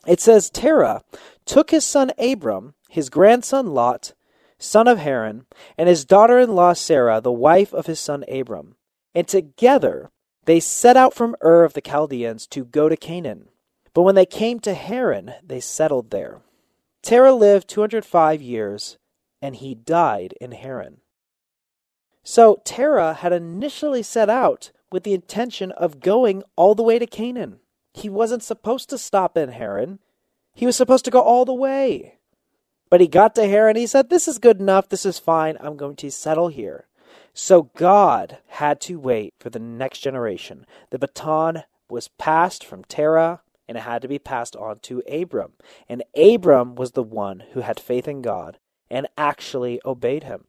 it 0.08 0.22
says, 0.22 0.50
Terah 0.50 1.04
took 1.46 1.72
his 1.72 1.86
son 1.86 2.12
Abram, 2.18 2.74
his 2.90 3.10
grandson 3.10 3.74
Lot, 3.74 4.14
son 4.58 4.88
of 4.88 5.00
Haran, 5.00 5.46
and 5.78 5.90
his 5.90 6.06
daughter 6.06 6.40
in 6.40 6.56
law 6.56 6.74
Sarah, 6.74 7.20
the 7.20 7.32
wife 7.32 7.74
of 7.74 7.86
his 7.86 8.00
son 8.00 8.24
Abram, 8.30 8.76
and 9.14 9.28
together 9.28 10.10
they 10.46 10.60
set 10.60 10.96
out 10.96 11.14
from 11.14 11.36
Ur 11.44 11.66
of 11.66 11.74
the 11.74 11.82
Chaldeans 11.82 12.48
to 12.48 12.64
go 12.64 12.88
to 12.88 12.96
Canaan 12.96 13.50
but 13.94 14.04
when 14.04 14.16
they 14.16 14.26
came 14.26 14.60
to 14.62 14.74
Haran, 14.74 15.34
they 15.44 15.60
settled 15.60 16.12
there. 16.12 16.42
Terah 17.02 17.34
lived 17.34 17.68
205 17.68 18.42
years, 18.42 18.98
and 19.42 19.56
he 19.56 19.76
died 19.76 20.34
in 20.40 20.52
Haran. 20.52 20.98
So 22.32 22.62
Terah 22.64 23.16
had 23.16 23.34
initially 23.34 24.04
set 24.04 24.30
out 24.30 24.72
with 24.92 25.02
the 25.02 25.16
intention 25.16 25.72
of 25.72 26.00
going 26.00 26.44
all 26.56 26.76
the 26.76 26.84
way 26.84 27.00
to 27.00 27.08
Canaan. 27.08 27.60
He 27.92 28.08
wasn't 28.08 28.44
supposed 28.44 28.88
to 28.92 29.00
stop 29.00 29.36
in 29.36 29.50
Haran. 29.50 29.98
He 30.54 30.68
was 30.68 30.76
supposed 30.76 31.06
to 31.06 31.12
go 31.12 31.22
all 31.22 31.44
the 31.44 31.56
way. 31.56 32.20
But 32.92 33.02
he 33.02 33.08
got 33.08 33.34
to 33.34 33.48
Haran 33.48 33.70
and 33.70 33.78
he 33.80 33.88
said, 33.88 34.12
This 34.12 34.28
is 34.28 34.38
good 34.38 34.60
enough. 34.60 34.90
This 34.90 35.08
is 35.08 35.18
fine. 35.18 35.58
I'm 35.60 35.76
going 35.76 35.96
to 35.96 36.12
settle 36.12 36.50
here. 36.50 36.86
So 37.34 37.72
God 37.76 38.38
had 38.50 38.80
to 38.82 39.00
wait 39.00 39.34
for 39.40 39.50
the 39.50 39.58
next 39.58 40.02
generation. 40.02 40.68
The 40.92 41.00
baton 41.00 41.64
was 41.90 42.10
passed 42.10 42.64
from 42.64 42.84
Terah 42.84 43.42
and 43.68 43.76
it 43.76 43.82
had 43.82 44.04
to 44.04 44.08
be 44.08 44.20
passed 44.20 44.56
on 44.56 44.82
to 44.82 45.02
Abram. 45.12 45.54
And 45.90 46.04
Abram 46.16 46.76
was 46.76 46.92
the 46.92 47.02
one 47.02 47.42
who 47.54 47.62
had 47.62 47.80
faith 47.80 48.08
in 48.08 48.22
God 48.22 48.60
and 48.88 49.08
actually 49.18 49.82
obeyed 49.84 50.26
him. 50.26 50.46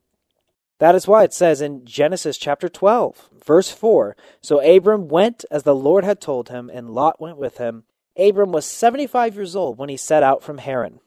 That 0.81 0.95
is 0.95 1.07
why 1.07 1.25
it 1.25 1.35
says 1.35 1.61
in 1.61 1.85
Genesis 1.85 2.39
chapter 2.39 2.67
12, 2.67 3.29
verse 3.45 3.71
4 3.71 4.17
So 4.41 4.61
Abram 4.61 5.09
went 5.09 5.45
as 5.51 5.63
the 5.63 5.75
Lord 5.75 6.05
had 6.05 6.23
told 6.23 6.49
him, 6.49 6.71
and 6.73 6.91
Lot 6.91 7.21
went 7.21 7.37
with 7.37 7.59
him. 7.59 7.85
Abram 8.19 8.51
was 8.51 8.65
75 8.65 9.35
years 9.37 9.55
old 9.55 9.77
when 9.77 9.91
he 9.91 9.99
set 9.99 10.23
out 10.23 10.43
from 10.43 10.57
Haran. 10.57 11.01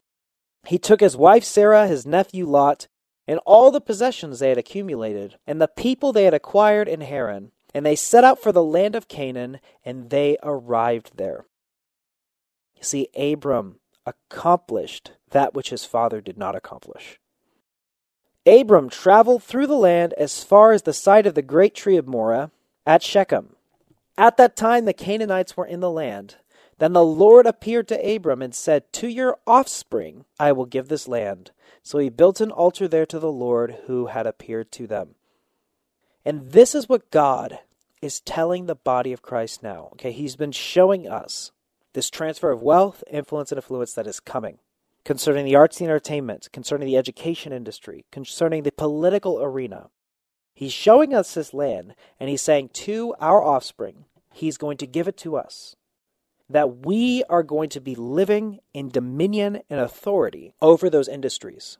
He 0.67 0.77
took 0.77 1.01
his 1.01 1.17
wife 1.17 1.43
Sarah, 1.43 1.87
his 1.87 2.05
nephew 2.05 2.45
Lot, 2.45 2.87
and 3.27 3.39
all 3.47 3.71
the 3.71 3.81
possessions 3.81 4.37
they 4.37 4.49
had 4.49 4.59
accumulated, 4.59 5.37
and 5.47 5.59
the 5.59 5.67
people 5.67 6.13
they 6.13 6.25
had 6.25 6.35
acquired 6.35 6.87
in 6.87 7.01
Haran, 7.01 7.51
and 7.73 7.83
they 7.83 7.95
set 7.95 8.23
out 8.23 8.39
for 8.39 8.51
the 8.51 8.63
land 8.63 8.93
of 8.93 9.07
Canaan, 9.07 9.59
and 9.83 10.11
they 10.11 10.37
arrived 10.43 11.17
there. 11.17 11.47
See, 12.79 13.07
Abram 13.17 13.79
accomplished 14.05 15.13
that 15.31 15.55
which 15.55 15.71
his 15.71 15.83
father 15.83 16.21
did 16.21 16.37
not 16.37 16.55
accomplish. 16.55 17.19
Abram 18.45 18.89
traveled 18.89 19.43
through 19.43 19.67
the 19.67 19.75
land 19.75 20.13
as 20.13 20.43
far 20.43 20.73
as 20.73 20.81
the 20.81 20.93
site 20.93 21.25
of 21.25 21.33
the 21.33 21.41
great 21.41 21.73
tree 21.73 21.97
of 21.97 22.07
Moreh 22.07 22.51
at 22.85 23.01
Shechem. 23.01 23.55
At 24.17 24.37
that 24.37 24.55
time, 24.55 24.85
the 24.85 24.93
Canaanites 24.93 25.55
were 25.55 25.65
in 25.65 25.79
the 25.79 25.89
land. 25.89 26.35
Then 26.77 26.93
the 26.93 27.05
Lord 27.05 27.45
appeared 27.45 27.87
to 27.87 28.15
Abram 28.15 28.41
and 28.41 28.53
said, 28.53 28.91
To 28.93 29.07
your 29.07 29.37
offspring 29.47 30.25
I 30.39 30.51
will 30.51 30.65
give 30.65 30.89
this 30.89 31.07
land. 31.07 31.51
So 31.81 31.99
he 31.99 32.09
built 32.09 32.41
an 32.41 32.51
altar 32.51 32.87
there 32.87 33.05
to 33.05 33.19
the 33.19 33.31
Lord 33.31 33.77
who 33.87 34.07
had 34.07 34.27
appeared 34.27 34.71
to 34.73 34.87
them. 34.87 35.15
And 36.25 36.51
this 36.51 36.75
is 36.75 36.89
what 36.89 37.11
God 37.11 37.59
is 38.01 38.19
telling 38.19 38.65
the 38.65 38.75
body 38.75 39.13
of 39.13 39.21
Christ 39.21 39.63
now. 39.63 39.89
Okay, 39.93 40.11
he's 40.11 40.35
been 40.35 40.51
showing 40.51 41.07
us 41.07 41.51
this 41.93 42.09
transfer 42.09 42.51
of 42.51 42.61
wealth, 42.61 43.03
influence, 43.09 43.51
and 43.51 43.57
influence 43.57 43.93
that 43.93 44.07
is 44.07 44.19
coming 44.19 44.59
concerning 45.05 45.45
the 45.45 45.55
arts 45.55 45.79
and 45.79 45.89
entertainment, 45.89 46.49
concerning 46.53 46.87
the 46.87 46.97
education 46.97 47.51
industry, 47.51 48.05
concerning 48.11 48.63
the 48.63 48.71
political 48.71 49.41
arena. 49.41 49.89
He's 50.53 50.73
showing 50.73 51.13
us 51.13 51.33
this 51.33 51.53
land, 51.53 51.95
and 52.19 52.29
he's 52.29 52.41
saying 52.41 52.69
to 52.73 53.15
our 53.19 53.43
offspring, 53.43 54.05
he's 54.31 54.57
going 54.57 54.77
to 54.77 54.87
give 54.87 55.07
it 55.07 55.17
to 55.17 55.35
us. 55.35 55.75
That 56.49 56.85
we 56.85 57.23
are 57.29 57.43
going 57.43 57.69
to 57.69 57.81
be 57.81 57.95
living 57.95 58.59
in 58.73 58.89
dominion 58.89 59.61
and 59.69 59.79
authority 59.79 60.53
over 60.61 60.89
those 60.89 61.07
industries. 61.07 61.77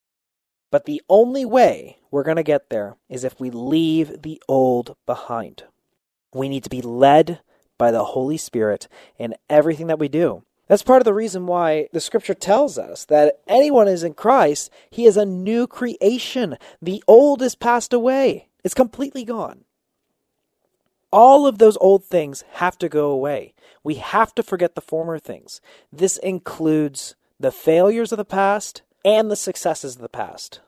But 0.71 0.85
the 0.85 1.03
only 1.07 1.45
way 1.45 1.99
we're 2.09 2.23
going 2.23 2.37
to 2.37 2.43
get 2.43 2.69
there 2.69 2.97
is 3.07 3.23
if 3.23 3.39
we 3.39 3.51
leave 3.51 4.23
the 4.23 4.41
old 4.47 4.95
behind. 5.05 5.65
We 6.33 6.49
need 6.49 6.63
to 6.63 6.69
be 6.69 6.81
led 6.81 7.41
by 7.77 7.91
the 7.91 8.05
Holy 8.05 8.37
Spirit 8.37 8.87
in 9.19 9.35
everything 9.49 9.87
that 9.87 9.99
we 9.99 10.07
do. 10.07 10.43
That's 10.67 10.83
part 10.83 11.01
of 11.01 11.05
the 11.05 11.13
reason 11.13 11.45
why 11.45 11.89
the 11.91 11.99
scripture 11.99 12.33
tells 12.33 12.77
us 12.77 13.05
that 13.05 13.39
anyone 13.47 13.87
is 13.87 14.03
in 14.03 14.13
Christ, 14.13 14.71
he 14.89 15.05
is 15.05 15.17
a 15.17 15.25
new 15.25 15.67
creation. 15.67 16.57
The 16.81 17.03
old 17.07 17.41
is 17.41 17.55
passed 17.55 17.93
away, 17.93 18.47
it's 18.63 18.73
completely 18.73 19.25
gone. 19.25 19.65
All 21.11 21.45
of 21.45 21.59
those 21.59 21.77
old 21.77 22.05
things 22.05 22.43
have 22.53 22.77
to 22.79 22.89
go 22.89 23.11
away. 23.11 23.53
We 23.83 23.95
have 23.95 24.33
to 24.35 24.41
forget 24.41 24.73
the 24.73 24.81
former 24.81 25.19
things. 25.19 25.61
This 25.91 26.17
includes 26.17 27.15
the 27.39 27.51
failures 27.51 28.11
of 28.11 28.17
the 28.17 28.25
past 28.25 28.81
and 29.05 29.29
the 29.29 29.35
successes 29.35 29.95
of 29.95 30.01
the 30.01 30.09
past. 30.09 30.61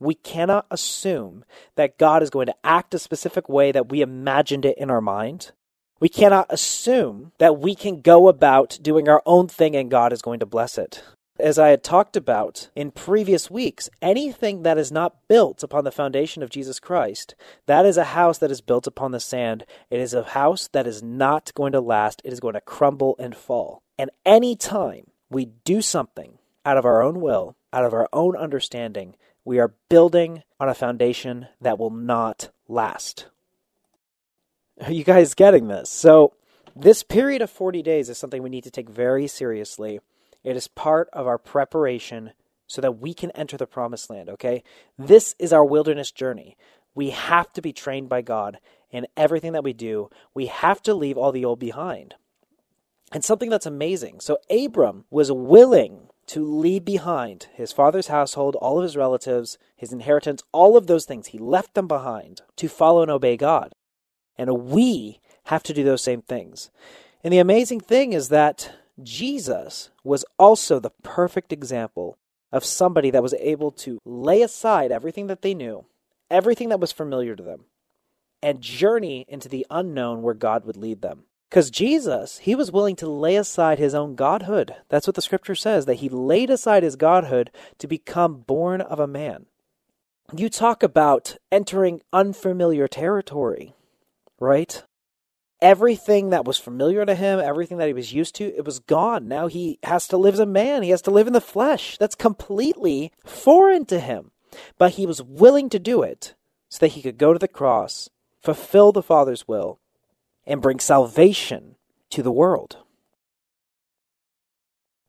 We 0.00 0.14
cannot 0.14 0.66
assume 0.70 1.44
that 1.74 1.98
God 1.98 2.22
is 2.22 2.30
going 2.30 2.46
to 2.46 2.56
act 2.64 2.94
a 2.94 2.98
specific 2.98 3.48
way 3.48 3.72
that 3.72 3.90
we 3.90 4.00
imagined 4.00 4.64
it 4.64 4.78
in 4.78 4.90
our 4.90 5.00
mind 5.02 5.52
we 6.00 6.08
cannot 6.08 6.46
assume 6.50 7.32
that 7.38 7.58
we 7.58 7.74
can 7.74 8.00
go 8.00 8.28
about 8.28 8.78
doing 8.82 9.08
our 9.08 9.22
own 9.26 9.48
thing 9.48 9.74
and 9.74 9.90
God 9.90 10.12
is 10.12 10.22
going 10.22 10.40
to 10.40 10.46
bless 10.46 10.78
it. 10.78 11.02
As 11.40 11.58
I 11.58 11.68
had 11.68 11.84
talked 11.84 12.16
about 12.16 12.68
in 12.74 12.90
previous 12.90 13.48
weeks, 13.48 13.88
anything 14.02 14.62
that 14.62 14.76
is 14.76 14.90
not 14.90 15.28
built 15.28 15.62
upon 15.62 15.84
the 15.84 15.92
foundation 15.92 16.42
of 16.42 16.50
Jesus 16.50 16.80
Christ, 16.80 17.36
that 17.66 17.86
is 17.86 17.96
a 17.96 18.04
house 18.04 18.38
that 18.38 18.50
is 18.50 18.60
built 18.60 18.88
upon 18.88 19.12
the 19.12 19.20
sand. 19.20 19.64
It 19.88 20.00
is 20.00 20.14
a 20.14 20.24
house 20.24 20.68
that 20.72 20.86
is 20.86 21.00
not 21.00 21.52
going 21.54 21.72
to 21.72 21.80
last. 21.80 22.20
It 22.24 22.32
is 22.32 22.40
going 22.40 22.54
to 22.54 22.60
crumble 22.60 23.14
and 23.20 23.36
fall. 23.36 23.82
And 23.96 24.10
any 24.26 24.56
time 24.56 25.12
we 25.30 25.46
do 25.64 25.80
something 25.80 26.38
out 26.64 26.76
of 26.76 26.84
our 26.84 27.02
own 27.02 27.20
will, 27.20 27.56
out 27.72 27.84
of 27.84 27.94
our 27.94 28.08
own 28.12 28.36
understanding, 28.36 29.14
we 29.44 29.60
are 29.60 29.74
building 29.88 30.42
on 30.58 30.68
a 30.68 30.74
foundation 30.74 31.46
that 31.60 31.78
will 31.78 31.90
not 31.90 32.50
last. 32.66 33.26
Are 34.84 34.92
you 34.92 35.04
guys 35.04 35.34
getting 35.34 35.68
this? 35.68 35.90
So, 35.90 36.34
this 36.76 37.02
period 37.02 37.42
of 37.42 37.50
40 37.50 37.82
days 37.82 38.08
is 38.08 38.18
something 38.18 38.42
we 38.42 38.50
need 38.50 38.64
to 38.64 38.70
take 38.70 38.88
very 38.88 39.26
seriously 39.26 40.00
it 40.44 40.56
is 40.56 40.68
part 40.68 41.08
of 41.12 41.26
our 41.26 41.38
preparation 41.38 42.32
so 42.66 42.80
that 42.80 43.00
we 43.00 43.14
can 43.14 43.30
enter 43.32 43.56
the 43.56 43.66
promised 43.66 44.10
land, 44.10 44.28
okay? 44.28 44.62
This 44.98 45.34
is 45.38 45.52
our 45.52 45.64
wilderness 45.64 46.10
journey. 46.10 46.56
We 46.94 47.10
have 47.10 47.52
to 47.54 47.62
be 47.62 47.72
trained 47.72 48.08
by 48.08 48.22
God 48.22 48.58
in 48.90 49.06
everything 49.16 49.52
that 49.52 49.64
we 49.64 49.72
do. 49.72 50.10
We 50.34 50.46
have 50.46 50.82
to 50.82 50.94
leave 50.94 51.16
all 51.16 51.32
the 51.32 51.44
old 51.44 51.58
behind. 51.58 52.14
And 53.12 53.24
something 53.24 53.50
that's 53.50 53.66
amazing. 53.66 54.20
So, 54.20 54.38
Abram 54.50 55.04
was 55.10 55.32
willing 55.32 56.08
to 56.26 56.44
leave 56.44 56.84
behind 56.84 57.48
his 57.54 57.72
father's 57.72 58.08
household, 58.08 58.54
all 58.56 58.78
of 58.78 58.82
his 58.82 58.98
relatives, 58.98 59.56
his 59.74 59.94
inheritance, 59.94 60.42
all 60.52 60.76
of 60.76 60.86
those 60.86 61.06
things. 61.06 61.28
He 61.28 61.38
left 61.38 61.72
them 61.74 61.88
behind 61.88 62.42
to 62.56 62.68
follow 62.68 63.00
and 63.00 63.10
obey 63.10 63.38
God. 63.38 63.72
And 64.38 64.66
we 64.66 65.20
have 65.44 65.62
to 65.64 65.74
do 65.74 65.82
those 65.82 66.02
same 66.02 66.22
things. 66.22 66.70
And 67.24 67.32
the 67.32 67.38
amazing 67.38 67.80
thing 67.80 68.12
is 68.12 68.28
that 68.28 68.72
Jesus 69.02 69.90
was 70.04 70.24
also 70.38 70.78
the 70.78 70.92
perfect 71.02 71.52
example 71.52 72.16
of 72.52 72.64
somebody 72.64 73.10
that 73.10 73.22
was 73.22 73.34
able 73.34 73.70
to 73.72 73.98
lay 74.04 74.42
aside 74.42 74.90
everything 74.90 75.26
that 75.26 75.42
they 75.42 75.54
knew, 75.54 75.84
everything 76.30 76.68
that 76.68 76.80
was 76.80 76.92
familiar 76.92 77.36
to 77.36 77.42
them, 77.42 77.64
and 78.42 78.60
journey 78.60 79.26
into 79.28 79.48
the 79.48 79.66
unknown 79.70 80.22
where 80.22 80.34
God 80.34 80.64
would 80.64 80.76
lead 80.76 81.02
them. 81.02 81.24
Because 81.50 81.70
Jesus, 81.70 82.38
he 82.38 82.54
was 82.54 82.70
willing 82.70 82.96
to 82.96 83.08
lay 83.08 83.36
aside 83.36 83.78
his 83.78 83.94
own 83.94 84.14
godhood. 84.14 84.74
That's 84.90 85.06
what 85.06 85.16
the 85.16 85.22
scripture 85.22 85.54
says, 85.54 85.86
that 85.86 85.94
he 85.94 86.08
laid 86.08 86.50
aside 86.50 86.82
his 86.82 86.96
godhood 86.96 87.50
to 87.78 87.86
become 87.86 88.42
born 88.42 88.80
of 88.80 89.00
a 89.00 89.06
man. 89.06 89.46
You 90.36 90.50
talk 90.50 90.82
about 90.82 91.38
entering 91.50 92.02
unfamiliar 92.12 92.86
territory, 92.86 93.74
right? 94.40 94.82
everything 95.60 96.30
that 96.30 96.44
was 96.44 96.58
familiar 96.58 97.04
to 97.04 97.14
him, 97.14 97.40
everything 97.40 97.78
that 97.78 97.88
he 97.88 97.94
was 97.94 98.12
used 98.12 98.34
to, 98.36 98.44
it 98.56 98.64
was 98.64 98.78
gone. 98.78 99.28
Now 99.28 99.48
he 99.48 99.78
has 99.82 100.08
to 100.08 100.16
live 100.16 100.34
as 100.34 100.40
a 100.40 100.46
man. 100.46 100.82
He 100.82 100.90
has 100.90 101.02
to 101.02 101.10
live 101.10 101.26
in 101.26 101.32
the 101.32 101.40
flesh. 101.40 101.96
That's 101.98 102.14
completely 102.14 103.12
foreign 103.24 103.84
to 103.86 104.00
him. 104.00 104.30
But 104.78 104.92
he 104.92 105.06
was 105.06 105.22
willing 105.22 105.68
to 105.70 105.78
do 105.78 106.02
it 106.02 106.34
so 106.68 106.78
that 106.80 106.92
he 106.92 107.02
could 107.02 107.18
go 107.18 107.32
to 107.32 107.38
the 107.38 107.48
cross, 107.48 108.08
fulfill 108.40 108.92
the 108.92 109.02
Father's 109.02 109.48
will, 109.48 109.80
and 110.46 110.62
bring 110.62 110.80
salvation 110.80 111.76
to 112.10 112.22
the 112.22 112.32
world. 112.32 112.78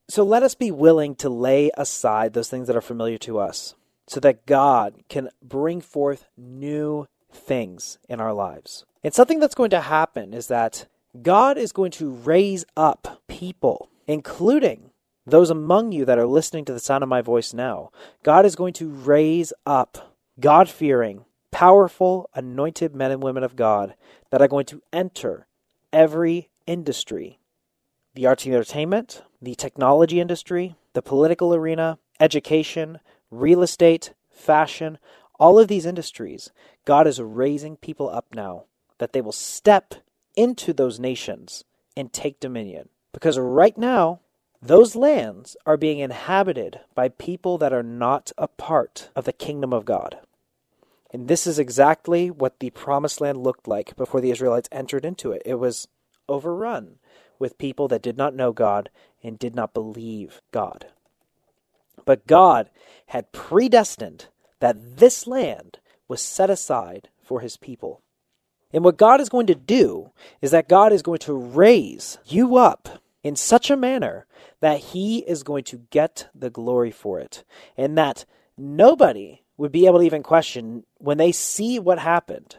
So 0.10 0.24
let 0.24 0.44
us 0.44 0.56
be 0.56 0.72
willing 0.72 1.16
to 1.18 1.30
lay 1.30 1.70
aside 1.78 2.34
those 2.34 2.50
things 2.50 2.68
that 2.68 2.76
are 2.76 2.82
familiar 2.82 3.20
to 3.20 3.38
us 3.38 3.76
so 4.08 4.20
that 4.22 4.48
God 4.48 5.04
can 5.08 5.30
bring 5.42 5.82
forth 5.82 6.28
new 6.36 7.06
things 7.32 8.00
in 8.08 8.20
our 8.20 8.34
lives. 8.34 8.86
And 9.04 9.14
something 9.14 9.40
that's 9.40 9.56
going 9.56 9.70
to 9.72 9.82
happen 9.82 10.34
is 10.34 10.48
that 10.48 10.86
God 11.22 11.58
is 11.58 11.72
going 11.72 11.92
to 11.92 12.12
raise 12.12 12.66
up 12.76 13.22
people, 13.28 13.90
including 14.08 14.92
those 15.26 15.50
among 15.50 15.92
you 15.92 16.06
that 16.06 16.20
are 16.20 16.26
listening 16.26 16.66
to 16.66 16.74
the 16.74 16.80
sound 16.80 17.04
of 17.04 17.10
my 17.10 17.22
voice 17.22 17.54
now. 17.54 17.92
God 18.24 18.46
is 18.46 18.56
going 18.56 18.74
to 18.74 18.90
raise 18.90 19.54
up 19.66 20.16
God 20.40 20.70
fearing, 20.70 21.26
powerful, 21.52 22.30
anointed 22.34 22.96
men 22.96 23.12
and 23.12 23.24
women 23.24 23.44
of 23.44 23.56
God 23.56 23.96
that 24.32 24.42
are 24.42 24.48
going 24.48 24.66
to 24.68 24.82
enter 24.94 25.48
every 25.92 26.50
industry 26.68 27.40
the 28.16 28.26
arts 28.26 28.44
and 28.46 28.54
entertainment, 28.54 29.24
the 29.42 29.56
technology 29.56 30.20
industry, 30.20 30.76
the 30.94 31.02
political 31.02 31.54
arena, 31.54 32.00
education, 32.20 33.00
real 33.32 33.62
estate, 33.62 34.14
fashion, 34.30 34.98
all 35.40 35.58
of 35.58 35.68
these 35.68 35.86
industries. 35.86 36.52
God 36.86 37.08
is 37.08 37.22
raising 37.22 37.78
people 37.78 38.10
up 38.10 38.28
now 38.34 38.66
that 38.98 39.14
they 39.14 39.22
will 39.22 39.32
step 39.32 39.96
into 40.36 40.74
those 40.74 41.00
nations 41.00 41.64
and 41.96 42.14
take 42.14 42.40
dominion. 42.40 42.90
Because 43.14 43.40
right 43.40 43.78
now, 43.78 44.20
those 44.62 44.96
lands 44.96 45.56
are 45.66 45.78
being 45.78 46.00
inhabited 46.00 46.82
by 46.94 47.10
people 47.10 47.58
that 47.58 47.74
are 47.74 47.84
not 47.84 48.32
a 48.38 48.48
part 48.48 49.10
of 49.16 49.26
the 49.26 49.34
kingdom 49.34 49.74
of 49.74 49.86
God. 49.86 50.20
And 51.12 51.28
this 51.28 51.48
is 51.48 51.58
exactly 51.58 52.30
what 52.30 52.60
the 52.60 52.70
promised 52.70 53.20
land 53.22 53.38
looked 53.38 53.68
like 53.68 53.96
before 53.96 54.22
the 54.22 54.32
Israelites 54.32 54.70
entered 54.72 55.06
into 55.06 55.32
it. 55.32 55.42
It 55.46 55.56
was 55.56 55.88
overrun 56.28 57.00
with 57.40 57.58
people 57.58 57.88
that 57.88 58.02
did 58.02 58.18
not 58.18 58.36
know 58.36 58.52
God 58.52 58.90
and 59.24 59.40
did 59.40 59.56
not 59.56 59.74
believe 59.74 60.42
God. 60.52 60.88
But 62.06 62.28
God 62.28 62.70
had 63.08 63.32
predestined 63.32 64.28
that 64.60 64.98
this 64.98 65.28
land 65.28 65.80
was 66.08 66.22
set 66.22 66.50
aside 66.50 67.10
for 67.22 67.40
his 67.40 67.58
people. 67.58 68.02
And 68.72 68.84
what 68.84 68.98
God 68.98 69.20
is 69.20 69.30
going 69.30 69.48
to 69.48 69.56
do 69.56 70.12
is 70.42 70.52
that 70.52 70.70
God 70.70 70.94
is 70.94 71.02
going 71.02 71.20
to 71.20 71.34
raise 71.34 72.20
you 72.26 72.58
up 72.58 73.02
in 73.24 73.36
such 73.36 73.70
a 73.70 73.78
manner 73.78 74.26
that 74.60 74.80
He 74.80 75.20
is 75.20 75.44
going 75.44 75.64
to 75.66 75.86
get 75.90 76.30
the 76.36 76.50
glory 76.50 76.92
for 76.92 77.20
it. 77.20 77.44
And 77.78 77.98
that 77.98 78.26
nobody 78.58 79.42
would 79.58 79.72
be 79.72 79.86
able 79.86 80.00
to 80.00 80.06
even 80.06 80.24
question 80.24 80.84
when 80.98 81.18
they 81.18 81.32
see 81.32 81.80
what 81.80 82.00
happened. 82.00 82.58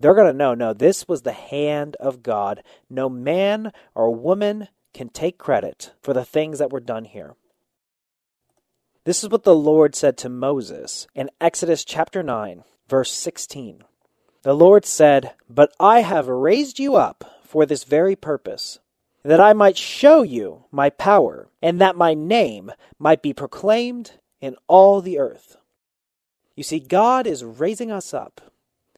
They're 0.00 0.14
going 0.14 0.30
to 0.30 0.38
know 0.38 0.54
no, 0.54 0.72
this 0.72 1.08
was 1.08 1.22
the 1.22 1.32
hand 1.32 1.96
of 1.96 2.22
God. 2.22 2.62
No 2.88 3.08
man 3.08 3.72
or 3.94 4.14
woman 4.14 4.68
can 4.94 5.08
take 5.08 5.38
credit 5.38 5.92
for 6.00 6.12
the 6.12 6.24
things 6.24 6.58
that 6.58 6.70
were 6.70 6.80
done 6.80 7.04
here. 7.04 7.34
This 9.08 9.24
is 9.24 9.30
what 9.30 9.44
the 9.44 9.54
Lord 9.54 9.94
said 9.94 10.18
to 10.18 10.28
Moses 10.28 11.06
in 11.14 11.30
Exodus 11.40 11.82
chapter 11.82 12.22
9, 12.22 12.62
verse 12.90 13.10
16. 13.10 13.82
The 14.42 14.52
Lord 14.52 14.84
said, 14.84 15.32
But 15.48 15.72
I 15.80 16.00
have 16.00 16.28
raised 16.28 16.78
you 16.78 16.94
up 16.96 17.40
for 17.42 17.64
this 17.64 17.84
very 17.84 18.14
purpose, 18.14 18.80
that 19.24 19.40
I 19.40 19.54
might 19.54 19.78
show 19.78 20.20
you 20.20 20.64
my 20.70 20.90
power, 20.90 21.48
and 21.62 21.80
that 21.80 21.96
my 21.96 22.12
name 22.12 22.70
might 22.98 23.22
be 23.22 23.32
proclaimed 23.32 24.18
in 24.42 24.56
all 24.66 25.00
the 25.00 25.18
earth. 25.18 25.56
You 26.54 26.62
see, 26.62 26.78
God 26.78 27.26
is 27.26 27.42
raising 27.42 27.90
us 27.90 28.12
up 28.12 28.52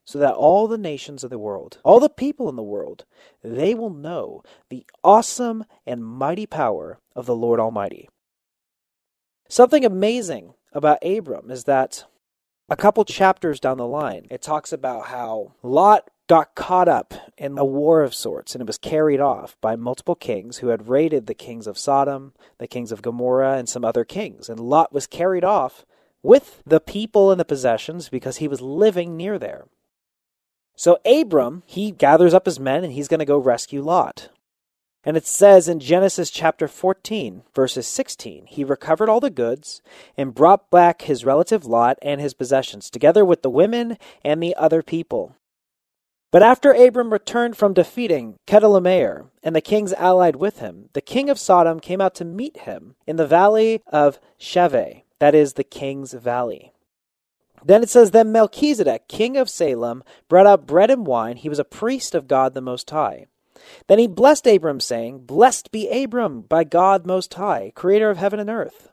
so 0.05 0.19
that 0.19 0.35
all 0.35 0.67
the 0.67 0.77
nations 0.77 1.23
of 1.23 1.31
the 1.31 1.39
world, 1.39 1.79
all 1.85 2.01
the 2.01 2.09
people 2.09 2.49
in 2.49 2.57
the 2.57 2.65
world, 2.65 3.05
they 3.45 3.75
will 3.75 3.91
know 3.91 4.43
the 4.71 4.85
awesome 5.05 5.67
and 5.87 6.05
mighty 6.05 6.47
power 6.47 6.99
of 7.15 7.27
the 7.27 7.37
Lord 7.37 7.61
Almighty. 7.61 8.09
Something 9.51 9.85
amazing 9.85 10.55
about 10.73 11.05
Abram 11.05 11.51
is 11.51 11.65
that 11.65 12.05
a 12.69 12.77
couple 12.77 13.05
chapters 13.05 13.59
down 13.59 13.79
the 13.79 13.87
line, 13.87 14.29
it 14.31 14.43
talks 14.43 14.73
about 14.73 15.07
how 15.07 15.55
Lot 15.61 16.09
got 16.29 16.55
caught 16.55 16.87
up 16.87 17.15
in 17.37 17.59
a 17.59 17.65
war 17.65 18.03
of 18.03 18.15
sorts 18.15 18.55
and 18.55 18.63
it 18.63 18.69
was 18.69 18.79
carried 18.79 19.19
off 19.19 19.57
by 19.61 19.75
multiple 19.75 20.15
kings 20.15 20.59
who 20.59 20.69
had 20.69 20.89
raided 20.89 21.27
the 21.27 21.35
kings 21.35 21.67
of 21.67 21.77
Sodom, 21.77 22.33
the 22.59 22.69
kings 22.69 22.93
of 22.93 23.03
Gomorrah, 23.03 23.59
and 23.59 23.69
some 23.69 23.85
other 23.85 24.05
kings. 24.05 24.49
And 24.49 24.61
Lot 24.61 24.93
was 24.93 25.09
carried 25.09 25.43
off 25.43 25.85
with 26.23 26.63
the 26.65 26.79
people 26.79 27.33
and 27.33 27.41
the 27.41 27.45
possessions 27.45 28.09
because 28.09 28.37
he 28.37 28.47
was 28.47 28.61
living 28.61 29.17
near 29.17 29.37
there. 29.37 29.67
So 30.77 31.01
Abram, 31.05 31.65
he 31.67 31.91
gathers 31.91 32.35
up 32.35 32.47
his 32.47 32.61
men 32.61 32.85
and 32.85 32.93
he's 32.93 33.09
going 33.09 33.19
to 33.19 33.25
go 33.25 33.37
rescue 33.37 33.83
Lot. 33.83 34.29
And 35.05 35.17
it 35.17 35.27
says 35.27 35.67
in 35.67 35.81
Genesis 35.81 36.31
chapter 36.31 36.69
14, 36.69 37.43
verses 37.55 37.87
16, 37.87 38.47
he 38.47 38.65
recovered 38.65 39.09
all 39.09 39.21
the 39.21 39.31
goods 39.31 39.81
and 40.17 40.35
brought 40.35 40.71
back 40.71 41.03
his 41.03 41.25
relative 41.25 41.65
Lot 41.65 41.99
and 42.03 42.21
his 42.21 42.35
possessions, 42.35 42.91
together 42.91 43.25
with 43.25 43.43
the 43.43 43.49
women 43.49 43.97
and 44.23 44.43
the 44.43 44.55
other 44.57 44.83
people. 44.83 45.37
But 46.31 46.43
after 46.43 46.73
Abram 46.73 47.13
returned 47.13 47.57
from 47.57 47.73
defeating 47.73 48.37
Chedorlaomer 48.47 49.31
and 49.43 49.57
the 49.57 49.61
kings 49.61 49.93
allied 49.95 50.37
with 50.37 50.61
him, 50.61 50.91
the 50.93 51.01
king 51.01 51.29
of 51.29 51.39
Sodom 51.39 51.81
came 51.81 52.01
out 52.01 52.15
to 52.17 52.25
meet 52.25 52.59
him 52.59 52.95
in 53.07 53.17
the 53.17 53.27
valley 53.27 53.83
of 53.87 54.21
Shaveh, 54.39 55.03
that 55.19 55.35
is, 55.35 55.55
the 55.55 55.65
king's 55.65 56.13
valley. 56.13 56.73
Then 57.65 57.83
it 57.83 57.91
says, 57.91 58.13
Then 58.13 58.33
Melchizedek, 58.33 59.09
king 59.09 59.37
of 59.37 59.51
Salem, 59.51 60.05
brought 60.29 60.47
out 60.47 60.67
bread 60.67 60.91
and 60.91 61.07
wine. 61.07 61.37
He 61.37 61.49
was 61.49 61.59
a 61.59 61.65
priest 61.65 62.15
of 62.15 62.29
God 62.29 62.55
the 62.55 62.61
Most 62.61 62.89
High. 62.91 63.27
Then 63.87 63.99
he 63.99 64.07
blessed 64.07 64.47
Abram, 64.47 64.81
saying, 64.81 65.21
Blessed 65.21 65.71
be 65.71 65.89
Abram 65.89 66.43
by 66.43 66.65
God 66.65 67.07
Most 67.07 67.35
High, 67.35 67.73
creator 67.75 68.11
of 68.11 68.19
heaven 68.19 68.41
and 68.41 68.51
earth. 68.51 68.91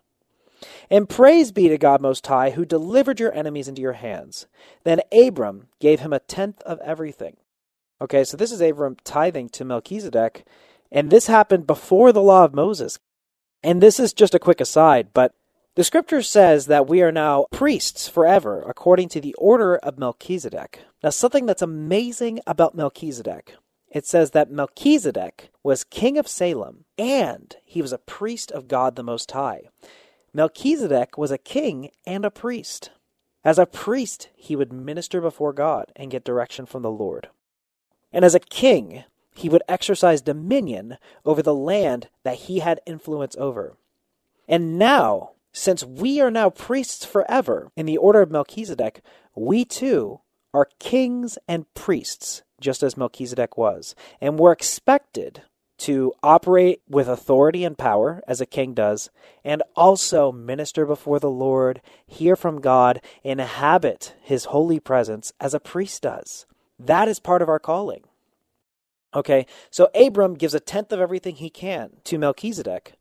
And 0.90 1.10
praise 1.10 1.52
be 1.52 1.70
to 1.70 1.78
God 1.78 2.02
Most 2.02 2.26
High, 2.28 2.52
who 2.52 2.66
delivered 2.66 3.20
your 3.20 3.34
enemies 3.34 3.68
into 3.68 3.82
your 3.82 3.94
hands. 3.94 4.48
Then 4.84 5.02
Abram 5.12 5.68
gave 5.80 6.00
him 6.00 6.14
a 6.14 6.20
tenth 6.20 6.62
of 6.64 6.80
everything. 6.80 7.38
Okay, 8.02 8.24
so 8.24 8.38
this 8.38 8.52
is 8.52 8.62
Abram 8.62 8.98
tithing 9.04 9.50
to 9.50 9.66
Melchizedek, 9.66 10.46
and 10.92 11.10
this 11.10 11.28
happened 11.28 11.68
before 11.68 12.12
the 12.12 12.22
law 12.22 12.46
of 12.46 12.54
Moses. 12.54 13.00
And 13.64 13.82
this 13.82 14.00
is 14.00 14.14
just 14.14 14.36
a 14.36 14.40
quick 14.40 14.62
aside, 14.62 15.10
but 15.14 15.34
the 15.76 15.84
scripture 15.84 16.22
says 16.22 16.68
that 16.68 16.88
we 16.88 17.02
are 17.02 17.12
now 17.12 17.46
priests 17.52 18.08
forever 18.08 18.64
according 18.68 19.10
to 19.10 19.22
the 19.22 19.36
order 19.36 19.76
of 19.78 20.00
Melchizedek. 20.00 20.80
Now, 21.04 21.10
something 21.10 21.46
that's 21.46 21.62
amazing 21.62 22.40
about 22.48 22.76
Melchizedek 22.76 23.56
it 23.90 24.06
says 24.06 24.32
that 24.32 24.52
Melchizedek 24.52 25.50
was 25.64 25.84
king 25.84 26.18
of 26.18 26.28
Salem 26.28 26.86
and 26.98 27.56
he 27.66 27.82
was 27.82 27.94
a 27.94 27.98
priest 27.98 28.52
of 28.52 28.68
God 28.68 28.96
the 28.96 29.04
Most 29.04 29.32
High. 29.32 29.64
Melchizedek 30.34 31.18
was 31.18 31.32
a 31.32 31.38
king 31.38 31.90
and 32.06 32.26
a 32.26 32.32
priest. 32.32 32.92
As 33.44 33.58
a 33.58 33.66
priest, 33.66 34.30
he 34.36 34.56
would 34.56 34.74
minister 34.74 35.22
before 35.22 35.54
God 35.54 35.92
and 35.96 36.12
get 36.12 36.26
direction 36.26 36.66
from 36.66 36.82
the 36.82 36.92
Lord. 36.92 37.30
And 38.12 38.26
as 38.26 38.36
a 38.36 38.40
king, 38.40 39.04
he 39.36 39.50
would 39.50 39.64
exercise 39.70 40.22
dominion 40.22 40.98
over 41.24 41.42
the 41.42 41.54
land 41.54 42.10
that 42.24 42.36
he 42.36 42.60
had 42.60 42.82
influence 42.86 43.36
over. 43.40 43.78
And 44.48 44.78
now, 44.78 45.32
since 45.54 45.84
we 45.84 46.20
are 46.20 46.32
now 46.32 46.50
priests 46.50 47.06
forever 47.06 47.72
in 47.76 47.86
the 47.86 47.98
order 47.98 48.22
of 48.22 48.32
Melchizedek, 48.32 49.02
we 49.36 49.64
too 49.66 50.22
are 50.54 50.70
kings 50.80 51.38
and 51.48 51.72
priests, 51.74 52.42
just 52.60 52.84
as 52.84 52.98
Melchizedek 52.98 53.58
was. 53.58 53.96
And 54.22 54.40
we're 54.40 54.52
expected 54.52 55.42
to 55.80 56.14
operate 56.24 56.82
with 56.90 57.08
authority 57.08 57.64
and 57.64 57.78
power, 57.78 58.24
as 58.28 58.42
a 58.42 58.46
king 58.46 58.74
does, 58.74 59.10
and 59.44 59.62
also 59.76 60.32
minister 60.32 60.86
before 60.86 61.20
the 61.20 61.30
Lord, 61.30 61.82
hear 62.06 62.36
from 62.36 62.62
God, 62.62 63.00
inhabit 63.24 64.16
his 64.22 64.46
holy 64.46 64.80
presence 64.80 65.34
as 65.40 65.54
a 65.54 65.60
priest 65.60 66.02
does. 66.02 66.46
That 66.80 67.08
is 67.08 67.20
part 67.20 67.42
of 67.42 67.50
our 67.50 67.60
calling. 67.60 68.04
Okay, 69.14 69.46
so 69.70 69.90
Abram 69.96 70.34
gives 70.34 70.54
a 70.54 70.60
tenth 70.60 70.92
of 70.92 71.00
everything 71.00 71.36
he 71.36 71.50
can 71.50 71.92
to 72.06 72.18
Melchizedek. 72.18 72.94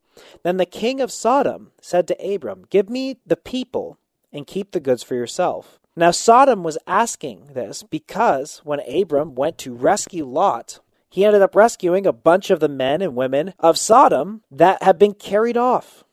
Then 0.42 0.57
the 0.57 0.66
king 0.66 1.01
of 1.01 1.12
Sodom 1.12 1.73
said 1.81 2.07
to 2.09 2.35
Abram, 2.35 2.64
Give 2.71 2.88
me 2.88 3.19
the 3.27 3.37
people 3.37 3.99
and 4.33 4.47
keep 4.47 4.73
the 4.73 4.81
goods 4.81 5.03
for 5.03 5.14
yourself. 5.14 5.79
Now, 5.98 6.11
Sodom 6.11 6.62
was 6.62 6.76
asking 6.87 7.52
this 7.54 7.82
because 7.82 8.61
when 8.64 8.80
Abram 8.80 9.35
went 9.35 9.56
to 9.59 9.74
rescue 9.74 10.26
Lot, 10.26 10.80
he 11.09 11.24
ended 11.24 11.40
up 11.40 11.56
rescuing 11.56 12.06
a 12.06 12.12
bunch 12.12 12.50
of 12.50 12.61
the 12.61 12.68
men 12.68 13.00
and 13.00 13.16
women 13.16 13.54
of 13.59 13.78
Sodom 13.78 14.42
that 14.50 14.82
had 14.82 14.98
been 14.98 15.14
carried 15.14 15.56
off. 15.56 16.04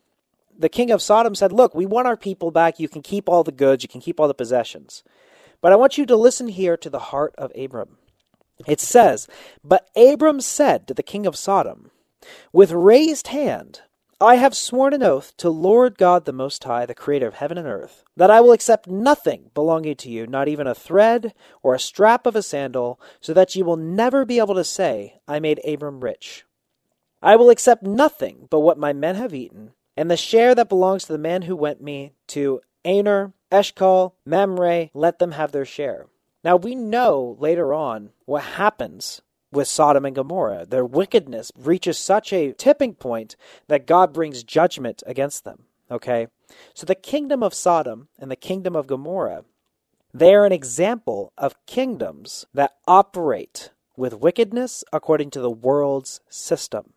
The 0.58 0.70
king 0.70 0.90
of 0.90 1.02
Sodom 1.02 1.36
said, 1.36 1.52
Look, 1.52 1.76
we 1.76 1.86
want 1.86 2.08
our 2.08 2.16
people 2.16 2.50
back. 2.50 2.80
You 2.80 2.88
can 2.88 3.02
keep 3.02 3.28
all 3.28 3.44
the 3.44 3.52
goods, 3.52 3.84
you 3.84 3.90
can 3.90 4.00
keep 4.00 4.22
all 4.22 4.30
the 4.30 4.34
possessions. 4.34 5.04
But 5.60 5.74
I 5.74 5.76
want 5.76 5.98
you 5.98 6.06
to 6.06 6.16
listen 6.16 6.48
here 6.48 6.78
to 6.78 6.90
the 6.90 7.00
heart 7.00 7.36
of 7.38 7.52
Abram. 7.54 7.98
It 8.66 8.80
says, 8.80 9.28
But 9.64 9.90
Abram 9.98 10.40
said 10.40 10.88
to 10.88 10.94
the 10.94 11.04
king 11.04 11.26
of 11.26 11.36
Sodom, 11.36 11.92
With 12.54 12.72
raised 12.72 13.28
hand, 13.28 13.82
I 14.24 14.36
have 14.36 14.56
sworn 14.56 14.94
an 14.94 15.04
oath 15.04 15.36
to 15.38 15.50
Lord 15.50 15.98
God 15.98 16.24
the 16.24 16.32
Most 16.32 16.64
High, 16.64 16.86
the 16.86 16.96
Creator 16.96 17.28
of 17.28 17.34
heaven 17.34 17.58
and 17.58 17.68
earth, 17.68 18.06
that 18.16 18.32
I 18.32 18.40
will 18.40 18.54
accept 18.54 18.88
nothing 18.88 19.52
belonging 19.54 19.98
to 19.98 20.10
you, 20.10 20.26
not 20.26 20.48
even 20.48 20.66
a 20.66 20.74
thread 20.74 21.34
or 21.62 21.76
a 21.76 21.80
strap 21.80 22.26
of 22.26 22.34
a 22.34 22.42
sandal, 22.42 23.02
so 23.20 23.34
that 23.34 23.54
you 23.54 23.66
will 23.66 23.76
never 23.76 24.24
be 24.24 24.40
able 24.40 24.56
to 24.56 24.64
say, 24.64 25.20
I 25.28 25.42
made 25.42 25.60
Abram 25.68 26.00
rich. 26.00 26.46
I 27.22 27.36
will 27.36 27.50
accept 27.50 27.84
nothing 27.84 28.48
but 28.50 28.62
what 28.62 28.78
my 28.78 28.94
men 28.94 29.16
have 29.16 29.34
eaten, 29.34 29.72
and 29.98 30.10
the 30.10 30.16
share 30.16 30.56
that 30.56 30.70
belongs 30.70 31.04
to 31.04 31.12
the 31.12 31.20
man 31.20 31.42
who 31.42 31.56
went 31.58 31.82
me 31.82 32.14
to 32.28 32.62
Aner, 32.86 33.34
Eshcol, 33.52 34.16
Mamre, 34.26 34.90
let 34.94 35.20
them 35.20 35.34
have 35.34 35.52
their 35.52 35.66
share. 35.66 36.08
Now 36.46 36.56
we 36.56 36.76
know 36.76 37.36
later 37.42 37.74
on 37.74 38.12
what 38.24 38.44
happens 38.44 39.22
with 39.54 39.68
Sodom 39.68 40.06
and 40.06 40.16
Gomorrah. 40.16 40.66
Their 40.66 40.86
wickedness 40.86 41.52
reaches 41.58 41.98
such 41.98 42.34
a 42.34 42.54
tipping 42.54 42.96
point 42.96 43.36
that 43.68 43.88
God 43.88 44.14
brings 44.14 44.44
judgment 44.44 45.04
against 45.06 45.44
them. 45.44 45.64
Okay? 45.90 46.28
So 46.74 46.86
the 46.86 46.96
kingdom 46.96 47.44
of 47.44 47.54
Sodom 47.54 48.08
and 48.20 48.30
the 48.30 48.36
kingdom 48.36 48.76
of 48.76 48.88
Gomorrah, 48.88 49.46
they 50.14 50.34
are 50.34 50.46
an 50.46 50.52
example 50.52 51.32
of 51.38 51.66
kingdoms 51.66 52.46
that 52.54 52.76
operate 52.88 53.72
with 53.96 54.14
wickedness 54.16 54.84
according 54.92 55.30
to 55.32 55.40
the 55.40 55.52
world's 55.52 56.20
system. 56.30 56.94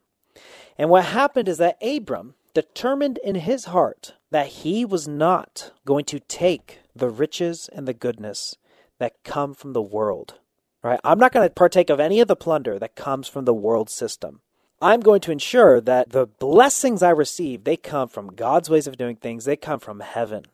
And 0.79 0.91
what 0.91 1.07
happened 1.07 1.49
is 1.49 1.59
that 1.59 1.79
Abram 1.83 2.35
determined 2.55 3.19
in 3.19 3.37
his 3.37 3.67
heart 3.67 4.15
that 4.31 4.47
he 4.47 4.85
was 4.85 5.07
not 5.07 5.73
going 5.85 6.05
to 6.07 6.21
take 6.21 6.81
the 6.95 7.11
riches 7.11 7.69
and 7.73 7.87
the 7.87 7.95
goodness 7.95 8.57
that 8.99 9.23
come 9.25 9.55
from 9.55 9.73
the 9.73 9.83
world. 9.83 10.35
Right? 10.83 11.01
I'm 11.03 11.19
not 11.19 11.33
going 11.33 11.47
to 11.47 11.53
partake 11.53 11.91
of 11.91 12.01
any 12.01 12.21
of 12.21 12.29
the 12.29 12.37
plunder 12.37 12.79
that 12.79 12.95
comes 12.95 13.29
from 13.29 13.45
the 13.45 13.55
world 13.55 13.91
system. 13.91 14.41
I'm 14.81 15.01
going 15.01 15.21
to 15.23 15.33
ensure 15.33 15.81
that 15.81 16.11
the 16.11 16.27
blessings 16.27 17.03
I 17.03 17.11
receive, 17.11 17.65
they 17.65 17.77
come 17.77 18.09
from 18.09 18.35
God's 18.35 18.69
ways 18.69 18.87
of 18.87 18.99
doing 18.99 19.17
things. 19.17 19.45
They 19.45 19.57
come 19.57 19.81
from 19.81 20.01
heaven. 20.01 20.45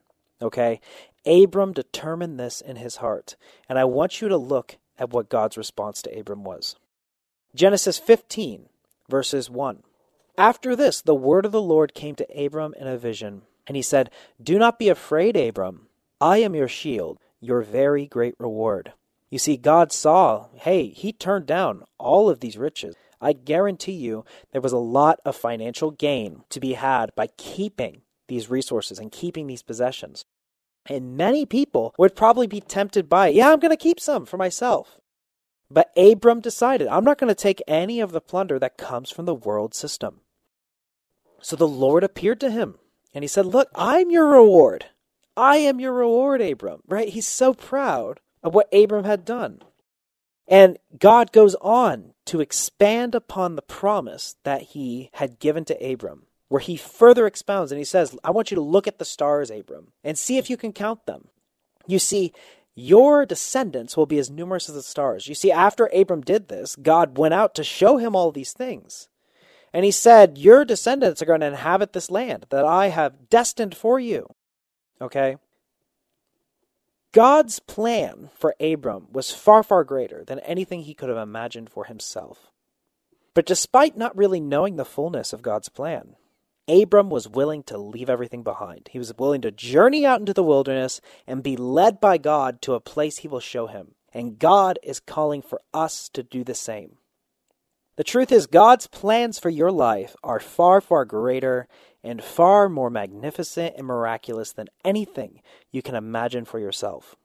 Okay? 0.41 0.81
Abram 1.27 1.73
determined 1.73 2.39
this 2.39 2.61
in 2.61 2.77
his 2.77 2.97
heart. 2.97 3.37
And 3.69 3.79
I 3.79 3.85
want 3.85 4.21
you 4.21 4.29
to 4.29 4.37
look 4.37 4.77
at 4.99 5.11
what 5.11 5.29
God's 5.29 5.57
response 5.57 6.03
to 6.03 6.19
Abram 6.19 6.45
was. 6.45 6.77
Genesis 7.55 7.99
15, 7.99 8.69
verses 9.09 9.51
1. 9.51 9.83
After 10.39 10.75
this, 10.75 11.03
the 11.03 11.15
word 11.15 11.45
of 11.45 11.53
the 11.53 11.61
Lord 11.61 11.93
came 11.93 12.15
to 12.15 12.45
Abram 12.45 12.75
in 12.79 12.87
a 12.87 12.97
vision, 12.97 13.43
and 13.67 13.77
he 13.77 13.83
said, 13.83 14.11
Do 14.43 14.59
not 14.59 14.79
be 14.79 14.89
afraid, 14.89 15.37
Abram. 15.37 15.89
I 16.21 16.39
am 16.39 16.55
your 16.55 16.69
shield, 16.69 17.19
your 17.41 17.61
very 17.61 18.07
great 18.07 18.35
reward. 18.39 18.93
You 19.33 19.39
see, 19.39 19.57
God 19.57 19.93
saw, 19.93 20.49
hey, 20.57 20.89
he 20.89 21.11
turned 21.11 21.47
down 21.47 21.85
all 21.97 22.29
of 22.29 22.41
these 22.41 22.59
riches. 22.59 22.95
I 23.19 23.33
guarantee 23.33 23.93
you 23.93 24.27
there 24.53 24.61
was 24.61 24.75
a 24.75 24.77
lot 24.77 25.21
of 25.25 25.35
financial 25.35 25.91
gain 25.91 26.45
to 26.51 26.61
be 26.61 26.75
had 26.75 27.15
by 27.15 27.29
keeping 27.39 28.03
these 28.29 28.51
resources 28.51 28.99
and 28.99 29.11
keeping 29.11 29.47
these 29.47 29.63
possessions. 29.63 30.27
And 30.85 31.17
many 31.17 31.47
people 31.47 31.95
would 31.97 32.15
probably 32.15 32.47
be 32.47 32.61
tempted 32.61 33.09
by, 33.09 33.29
yeah, 33.29 33.51
I'm 33.51 33.59
going 33.59 33.71
to 33.71 33.77
keep 33.79 33.99
some 33.99 34.27
for 34.27 34.37
myself. 34.37 35.01
But 35.71 35.91
Abram 35.97 36.41
decided, 36.41 36.87
I'm 36.89 37.05
not 37.05 37.17
going 37.17 37.29
to 37.29 37.35
take 37.35 37.63
any 37.67 38.01
of 38.01 38.13
the 38.13 38.21
plunder 38.21 38.59
that 38.59 38.77
comes 38.77 39.11
from 39.11 39.25
the 39.25 39.35
world 39.35 39.75
system. 39.75 40.21
So 41.41 41.57
the 41.57 41.67
Lord 41.67 42.05
appeared 42.05 42.41
to 42.41 42.51
him 42.51 42.75
and 43.15 43.25
he 43.25 43.29
said, 43.29 43.47
Look, 43.47 43.71
I'm 43.75 44.11
your 44.11 44.27
reward. 44.27 44.89
I 45.39 45.57
am 45.57 45.81
your 45.81 45.95
reward, 45.95 46.43
Abram. 46.43 46.83
Right? 46.87 47.09
He's 47.09 47.27
so 47.27 47.55
proud 47.55 48.21
of 48.43 48.55
what 48.55 48.73
Abram 48.73 49.05
had 49.05 49.25
done. 49.25 49.63
And 50.49 50.79
God 50.99 51.33
goes 51.33 51.55
on 51.61 52.15
to 52.27 52.41
expand 52.41 53.15
upon 53.15 53.57
the 53.57 53.63
promise 53.63 54.37
that 54.45 54.63
he 54.63 55.11
had 55.15 55.39
given 55.39 55.65
to 55.67 55.93
Abram, 55.93 56.27
where 56.49 56.61
he 56.61 56.77
further 56.77 57.27
expounds 57.27 57.73
and 57.73 57.79
he 57.79 57.85
says, 57.85 58.17
I 58.25 58.31
want 58.31 58.51
you 58.51 58.57
to 58.57 58.61
look 58.61 58.87
at 58.87 58.99
the 58.99 59.05
stars, 59.05 59.51
Abram, 59.51 59.93
and 60.03 60.19
see 60.19 60.39
if 60.39 60.51
you 60.51 60.57
can 60.57 60.73
count 60.73 61.07
them. 61.07 61.29
You 61.87 61.99
see, 61.99 62.33
your 62.75 63.27
descendants 63.27 63.97
will 63.97 64.07
be 64.07 64.19
as 64.19 64.31
numerous 64.31 64.69
as 64.69 64.75
the 64.75 64.83
stars. 64.83 65.27
You 65.27 65.35
see, 65.35 65.53
after 65.53 65.91
Abram 65.95 66.23
did 66.23 66.49
this, 66.49 66.75
God 66.77 67.19
went 67.19 67.35
out 67.35 67.55
to 67.57 67.65
show 67.65 67.99
him 67.99 68.17
all 68.17 68.33
these 68.33 68.53
things. 68.53 69.09
And 69.73 69.85
he 69.85 69.91
said, 69.91 70.39
Your 70.39 70.65
descendants 70.65 71.23
are 71.23 71.27
going 71.27 71.41
to 71.41 71.47
inhabit 71.47 71.93
this 71.93 72.11
land 72.11 72.47
that 72.51 72.65
I 72.65 72.89
have 72.89 73.29
destined 73.31 73.75
for 73.75 73.99
you. 73.99 74.27
Okay? 75.01 75.37
God's 77.13 77.59
plan 77.59 78.31
for 78.35 78.55
Abram 78.59 79.09
was 79.13 79.31
far, 79.31 79.63
far 79.63 79.85
greater 79.85 80.25
than 80.25 80.39
anything 80.41 80.83
he 80.83 80.95
could 80.95 81.11
have 81.11 81.19
imagined 81.19 81.69
for 81.69 81.85
himself. 81.85 82.51
But 83.35 83.45
despite 83.45 83.99
not 83.99 84.17
really 84.17 84.41
knowing 84.41 84.77
the 84.77 84.85
fullness 84.87 85.35
of 85.35 85.43
God's 85.43 85.69
plan, 85.69 86.17
Abram 86.67 87.11
was 87.11 87.29
willing 87.29 87.65
to 87.65 87.77
leave 87.77 88.09
everything 88.09 88.43
behind. 88.43 88.89
He 88.93 88.99
was 88.99 89.13
willing 89.19 89.43
to 89.43 89.51
journey 89.51 90.07
out 90.07 90.21
into 90.21 90.33
the 90.33 90.43
wilderness 90.43 91.03
and 91.27 91.43
be 91.43 91.57
led 91.57 92.01
by 92.01 92.17
God 92.17 92.63
to 92.63 92.75
a 92.75 92.81
place 92.81 93.19
he 93.19 93.29
will 93.29 93.41
show 93.41 93.67
him. 93.67 93.95
And 94.15 94.39
God 94.39 94.79
is 94.83 95.01
calling 95.01 95.43
for 95.43 95.61
us 95.75 96.09
to 96.11 96.23
do 96.23 96.45
the 96.45 96.55
same. 96.55 96.97
The 97.97 98.05
truth 98.05 98.33
is, 98.33 98.47
God's 98.47 98.87
plans 98.87 99.39
for 99.39 99.51
your 99.51 99.71
life 99.71 100.17
are 100.25 100.41
far, 100.41 100.81
far 100.81 101.05
greater 101.05 101.69
and 102.03 102.25
far 102.25 102.69
more 102.69 102.91
magnificent 102.91 103.75
and 103.77 103.87
miraculous 103.87 104.53
than 104.53 104.69
anything 104.85 105.43
you 105.71 105.83
can 105.83 105.95
imagine 105.95 106.45
for 106.45 106.59
yourself. 106.59 107.17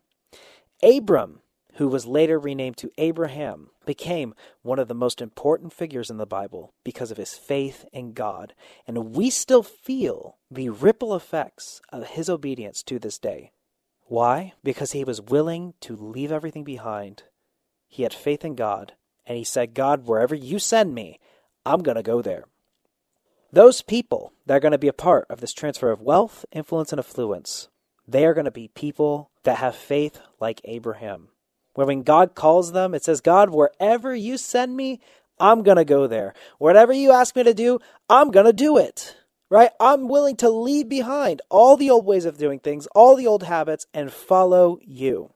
Abram, 0.83 1.39
who 1.75 1.87
was 1.87 2.05
later 2.05 2.37
renamed 2.37 2.77
to 2.77 2.91
Abraham, 2.97 3.69
became 3.85 4.35
one 4.61 4.77
of 4.77 4.89
the 4.89 4.93
most 4.93 5.21
important 5.21 5.71
figures 5.71 6.09
in 6.09 6.17
the 6.17 6.25
Bible 6.25 6.73
because 6.83 7.11
of 7.11 7.17
his 7.17 7.35
faith 7.35 7.85
in 7.93 8.11
God, 8.11 8.53
and 8.85 9.15
we 9.15 9.29
still 9.29 9.63
feel 9.63 10.37
the 10.51 10.69
ripple 10.69 11.15
effects 11.15 11.81
of 11.89 12.07
his 12.07 12.29
obedience 12.29 12.83
to 12.83 12.99
this 12.99 13.17
day. 13.17 13.51
Why? 14.03 14.53
Because 14.63 14.91
he 14.91 15.03
was 15.03 15.21
willing 15.21 15.75
to 15.81 15.95
leave 15.95 16.31
everything 16.31 16.63
behind. 16.63 17.23
He 17.87 18.03
had 18.03 18.13
faith 18.13 18.43
in 18.43 18.55
God, 18.55 18.93
and 19.27 19.37
he 19.37 19.43
said, 19.43 19.73
God, 19.73 20.07
wherever 20.07 20.33
you 20.33 20.57
send 20.57 20.95
me, 20.95 21.19
I'm 21.65 21.83
going 21.83 21.97
to 21.97 22.03
go 22.03 22.21
there. 22.21 22.45
Those 23.51 23.81
people 23.81 24.33
that 24.45 24.55
are 24.55 24.59
going 24.59 24.71
to 24.71 24.77
be 24.77 24.87
a 24.87 24.93
part 24.93 25.25
of 25.29 25.41
this 25.41 25.53
transfer 25.53 25.91
of 25.91 26.01
wealth, 26.01 26.45
influence, 26.51 26.91
and 26.91 26.99
affluence, 26.99 27.69
they 28.07 28.25
are 28.25 28.33
going 28.33 28.45
to 28.45 28.51
be 28.51 28.69
people 28.69 29.29
that 29.43 29.57
have 29.57 29.75
faith 29.75 30.19
like 30.39 30.61
Abraham. 30.63 31.29
Where 31.73 31.87
when 31.87 32.03
God 32.03 32.35
calls 32.35 32.71
them, 32.71 32.93
it 32.93 33.03
says, 33.03 33.21
God, 33.21 33.49
wherever 33.49 34.15
you 34.15 34.37
send 34.37 34.75
me, 34.75 34.99
I'm 35.39 35.61
going 35.61 35.77
to 35.77 35.85
go 35.85 36.07
there. 36.07 36.33
Whatever 36.57 36.93
you 36.93 37.11
ask 37.11 37.35
me 37.35 37.43
to 37.43 37.53
do, 37.53 37.79
I'm 38.09 38.31
going 38.31 38.45
to 38.47 38.53
do 38.53 38.77
it. 38.77 39.15
right? 39.49 39.71
I'm 39.79 40.07
willing 40.07 40.35
to 40.37 40.49
leave 40.49 40.89
behind 40.89 41.41
all 41.49 41.77
the 41.77 41.89
old 41.89 42.05
ways 42.05 42.25
of 42.25 42.37
doing 42.37 42.59
things, 42.59 42.87
all 42.95 43.15
the 43.15 43.27
old 43.27 43.43
habits, 43.43 43.85
and 43.93 44.11
follow 44.11 44.79
you. 44.81 45.33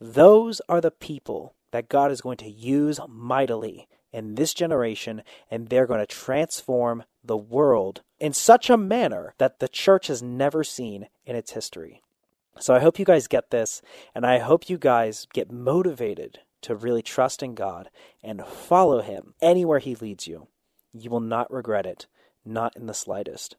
Those 0.00 0.60
are 0.68 0.80
the 0.80 0.90
people 0.90 1.53
that 1.74 1.88
God 1.88 2.12
is 2.12 2.20
going 2.20 2.36
to 2.36 2.48
use 2.48 3.00
mightily 3.08 3.88
in 4.12 4.36
this 4.36 4.54
generation, 4.54 5.24
and 5.50 5.66
they're 5.66 5.88
going 5.88 5.98
to 5.98 6.06
transform 6.06 7.02
the 7.24 7.36
world 7.36 8.02
in 8.20 8.32
such 8.32 8.70
a 8.70 8.76
manner 8.76 9.34
that 9.38 9.58
the 9.58 9.66
church 9.66 10.06
has 10.06 10.22
never 10.22 10.62
seen 10.62 11.08
in 11.26 11.34
its 11.34 11.50
history. 11.50 12.00
So 12.60 12.76
I 12.76 12.78
hope 12.78 13.00
you 13.00 13.04
guys 13.04 13.26
get 13.26 13.50
this, 13.50 13.82
and 14.14 14.24
I 14.24 14.38
hope 14.38 14.70
you 14.70 14.78
guys 14.78 15.26
get 15.34 15.50
motivated 15.50 16.38
to 16.60 16.76
really 16.76 17.02
trust 17.02 17.42
in 17.42 17.56
God 17.56 17.90
and 18.22 18.46
follow 18.46 19.02
Him 19.02 19.34
anywhere 19.42 19.80
He 19.80 19.96
leads 19.96 20.28
you. 20.28 20.46
You 20.92 21.10
will 21.10 21.18
not 21.18 21.52
regret 21.52 21.86
it, 21.86 22.06
not 22.44 22.76
in 22.76 22.86
the 22.86 22.94
slightest. 22.94 23.56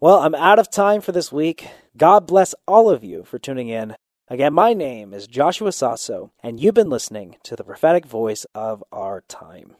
Well, 0.00 0.18
I'm 0.18 0.34
out 0.34 0.58
of 0.58 0.68
time 0.68 1.00
for 1.00 1.12
this 1.12 1.30
week. 1.30 1.68
God 1.96 2.26
bless 2.26 2.56
all 2.66 2.90
of 2.90 3.04
you 3.04 3.22
for 3.22 3.38
tuning 3.38 3.68
in. 3.68 3.94
Again, 4.30 4.54
my 4.54 4.72
name 4.74 5.12
is 5.12 5.26
Joshua 5.26 5.72
Sasso, 5.72 6.30
and 6.40 6.60
you've 6.60 6.76
been 6.76 6.88
listening 6.88 7.34
to 7.42 7.56
the 7.56 7.64
prophetic 7.64 8.06
voice 8.06 8.46
of 8.54 8.84
our 8.92 9.22
time. 9.22 9.74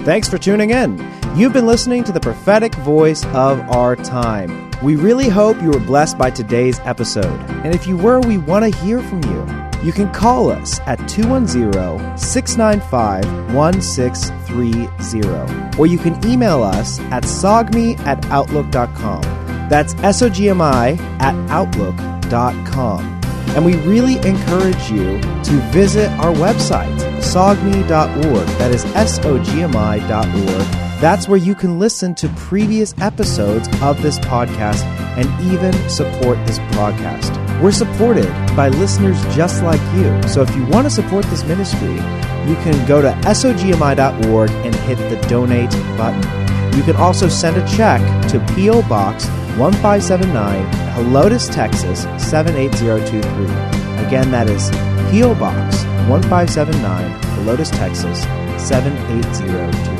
Thanks 0.00 0.28
for 0.28 0.38
tuning 0.38 0.70
in. 0.70 0.98
You've 1.36 1.52
been 1.52 1.68
listening 1.68 2.02
to 2.02 2.10
the 2.10 2.18
prophetic 2.18 2.74
voice 2.74 3.24
of 3.26 3.60
our 3.70 3.94
time. 3.94 4.72
We 4.82 4.96
really 4.96 5.28
hope 5.28 5.62
you 5.62 5.70
were 5.70 5.78
blessed 5.78 6.18
by 6.18 6.30
today's 6.30 6.80
episode. 6.80 7.40
And 7.64 7.72
if 7.72 7.86
you 7.86 7.96
were, 7.96 8.18
we 8.18 8.38
want 8.38 8.64
to 8.64 8.76
hear 8.80 9.00
from 9.02 9.22
you. 9.22 9.46
You 9.84 9.92
can 9.92 10.12
call 10.12 10.50
us 10.50 10.80
at 10.80 10.96
210 11.08 12.18
695 12.18 13.54
1630, 13.54 15.78
or 15.78 15.86
you 15.86 15.98
can 15.98 16.26
email 16.26 16.64
us 16.64 16.98
at 17.12 17.22
sogmi 17.22 17.96
at 18.00 18.26
outlook.com. 18.26 19.22
That's 19.68 19.94
S 20.02 20.22
O 20.22 20.28
G 20.28 20.48
M 20.48 20.60
I 20.60 20.98
at 21.20 21.36
outlook.com. 21.50 23.19
And 23.56 23.64
we 23.64 23.76
really 23.76 24.16
encourage 24.26 24.90
you 24.90 25.20
to 25.20 25.52
visit 25.72 26.08
our 26.12 26.32
website, 26.32 26.96
sogmi.org. 27.18 28.46
That 28.58 28.70
is 28.72 28.84
S 28.94 29.18
O 29.24 29.42
G 29.42 29.62
M 29.62 29.76
I.org. 29.76 30.90
That's 31.00 31.26
where 31.26 31.38
you 31.38 31.54
can 31.54 31.78
listen 31.78 32.14
to 32.16 32.28
previous 32.30 32.94
episodes 33.00 33.68
of 33.80 34.02
this 34.02 34.18
podcast 34.18 34.82
and 35.16 35.52
even 35.52 35.72
support 35.88 36.36
this 36.46 36.58
podcast. 36.76 37.36
We're 37.62 37.72
supported 37.72 38.28
by 38.54 38.68
listeners 38.68 39.20
just 39.34 39.62
like 39.62 39.80
you. 39.94 40.28
So 40.28 40.42
if 40.42 40.54
you 40.54 40.64
want 40.66 40.86
to 40.86 40.90
support 40.90 41.24
this 41.26 41.42
ministry, 41.44 41.94
you 42.46 42.54
can 42.56 42.86
go 42.86 43.00
to 43.02 43.12
sogmi.org 43.22 44.50
and 44.50 44.74
hit 44.74 44.96
the 44.96 45.26
donate 45.28 45.70
button. 45.96 46.76
You 46.76 46.82
can 46.82 46.96
also 46.96 47.28
send 47.28 47.56
a 47.56 47.66
check 47.66 48.00
to 48.28 48.38
P.O. 48.54 48.82
Box 48.82 49.26
1579, 49.60 50.64
Helotes, 50.94 51.52
Texas 51.52 52.04
78023. 52.16 53.44
Again, 54.06 54.30
that 54.30 54.48
is 54.48 54.70
P.O. 55.10 55.34
Box 55.34 55.84
1579, 56.08 57.20
Helotes, 57.36 57.70
Texas 57.70 58.22
78023. 58.56 59.99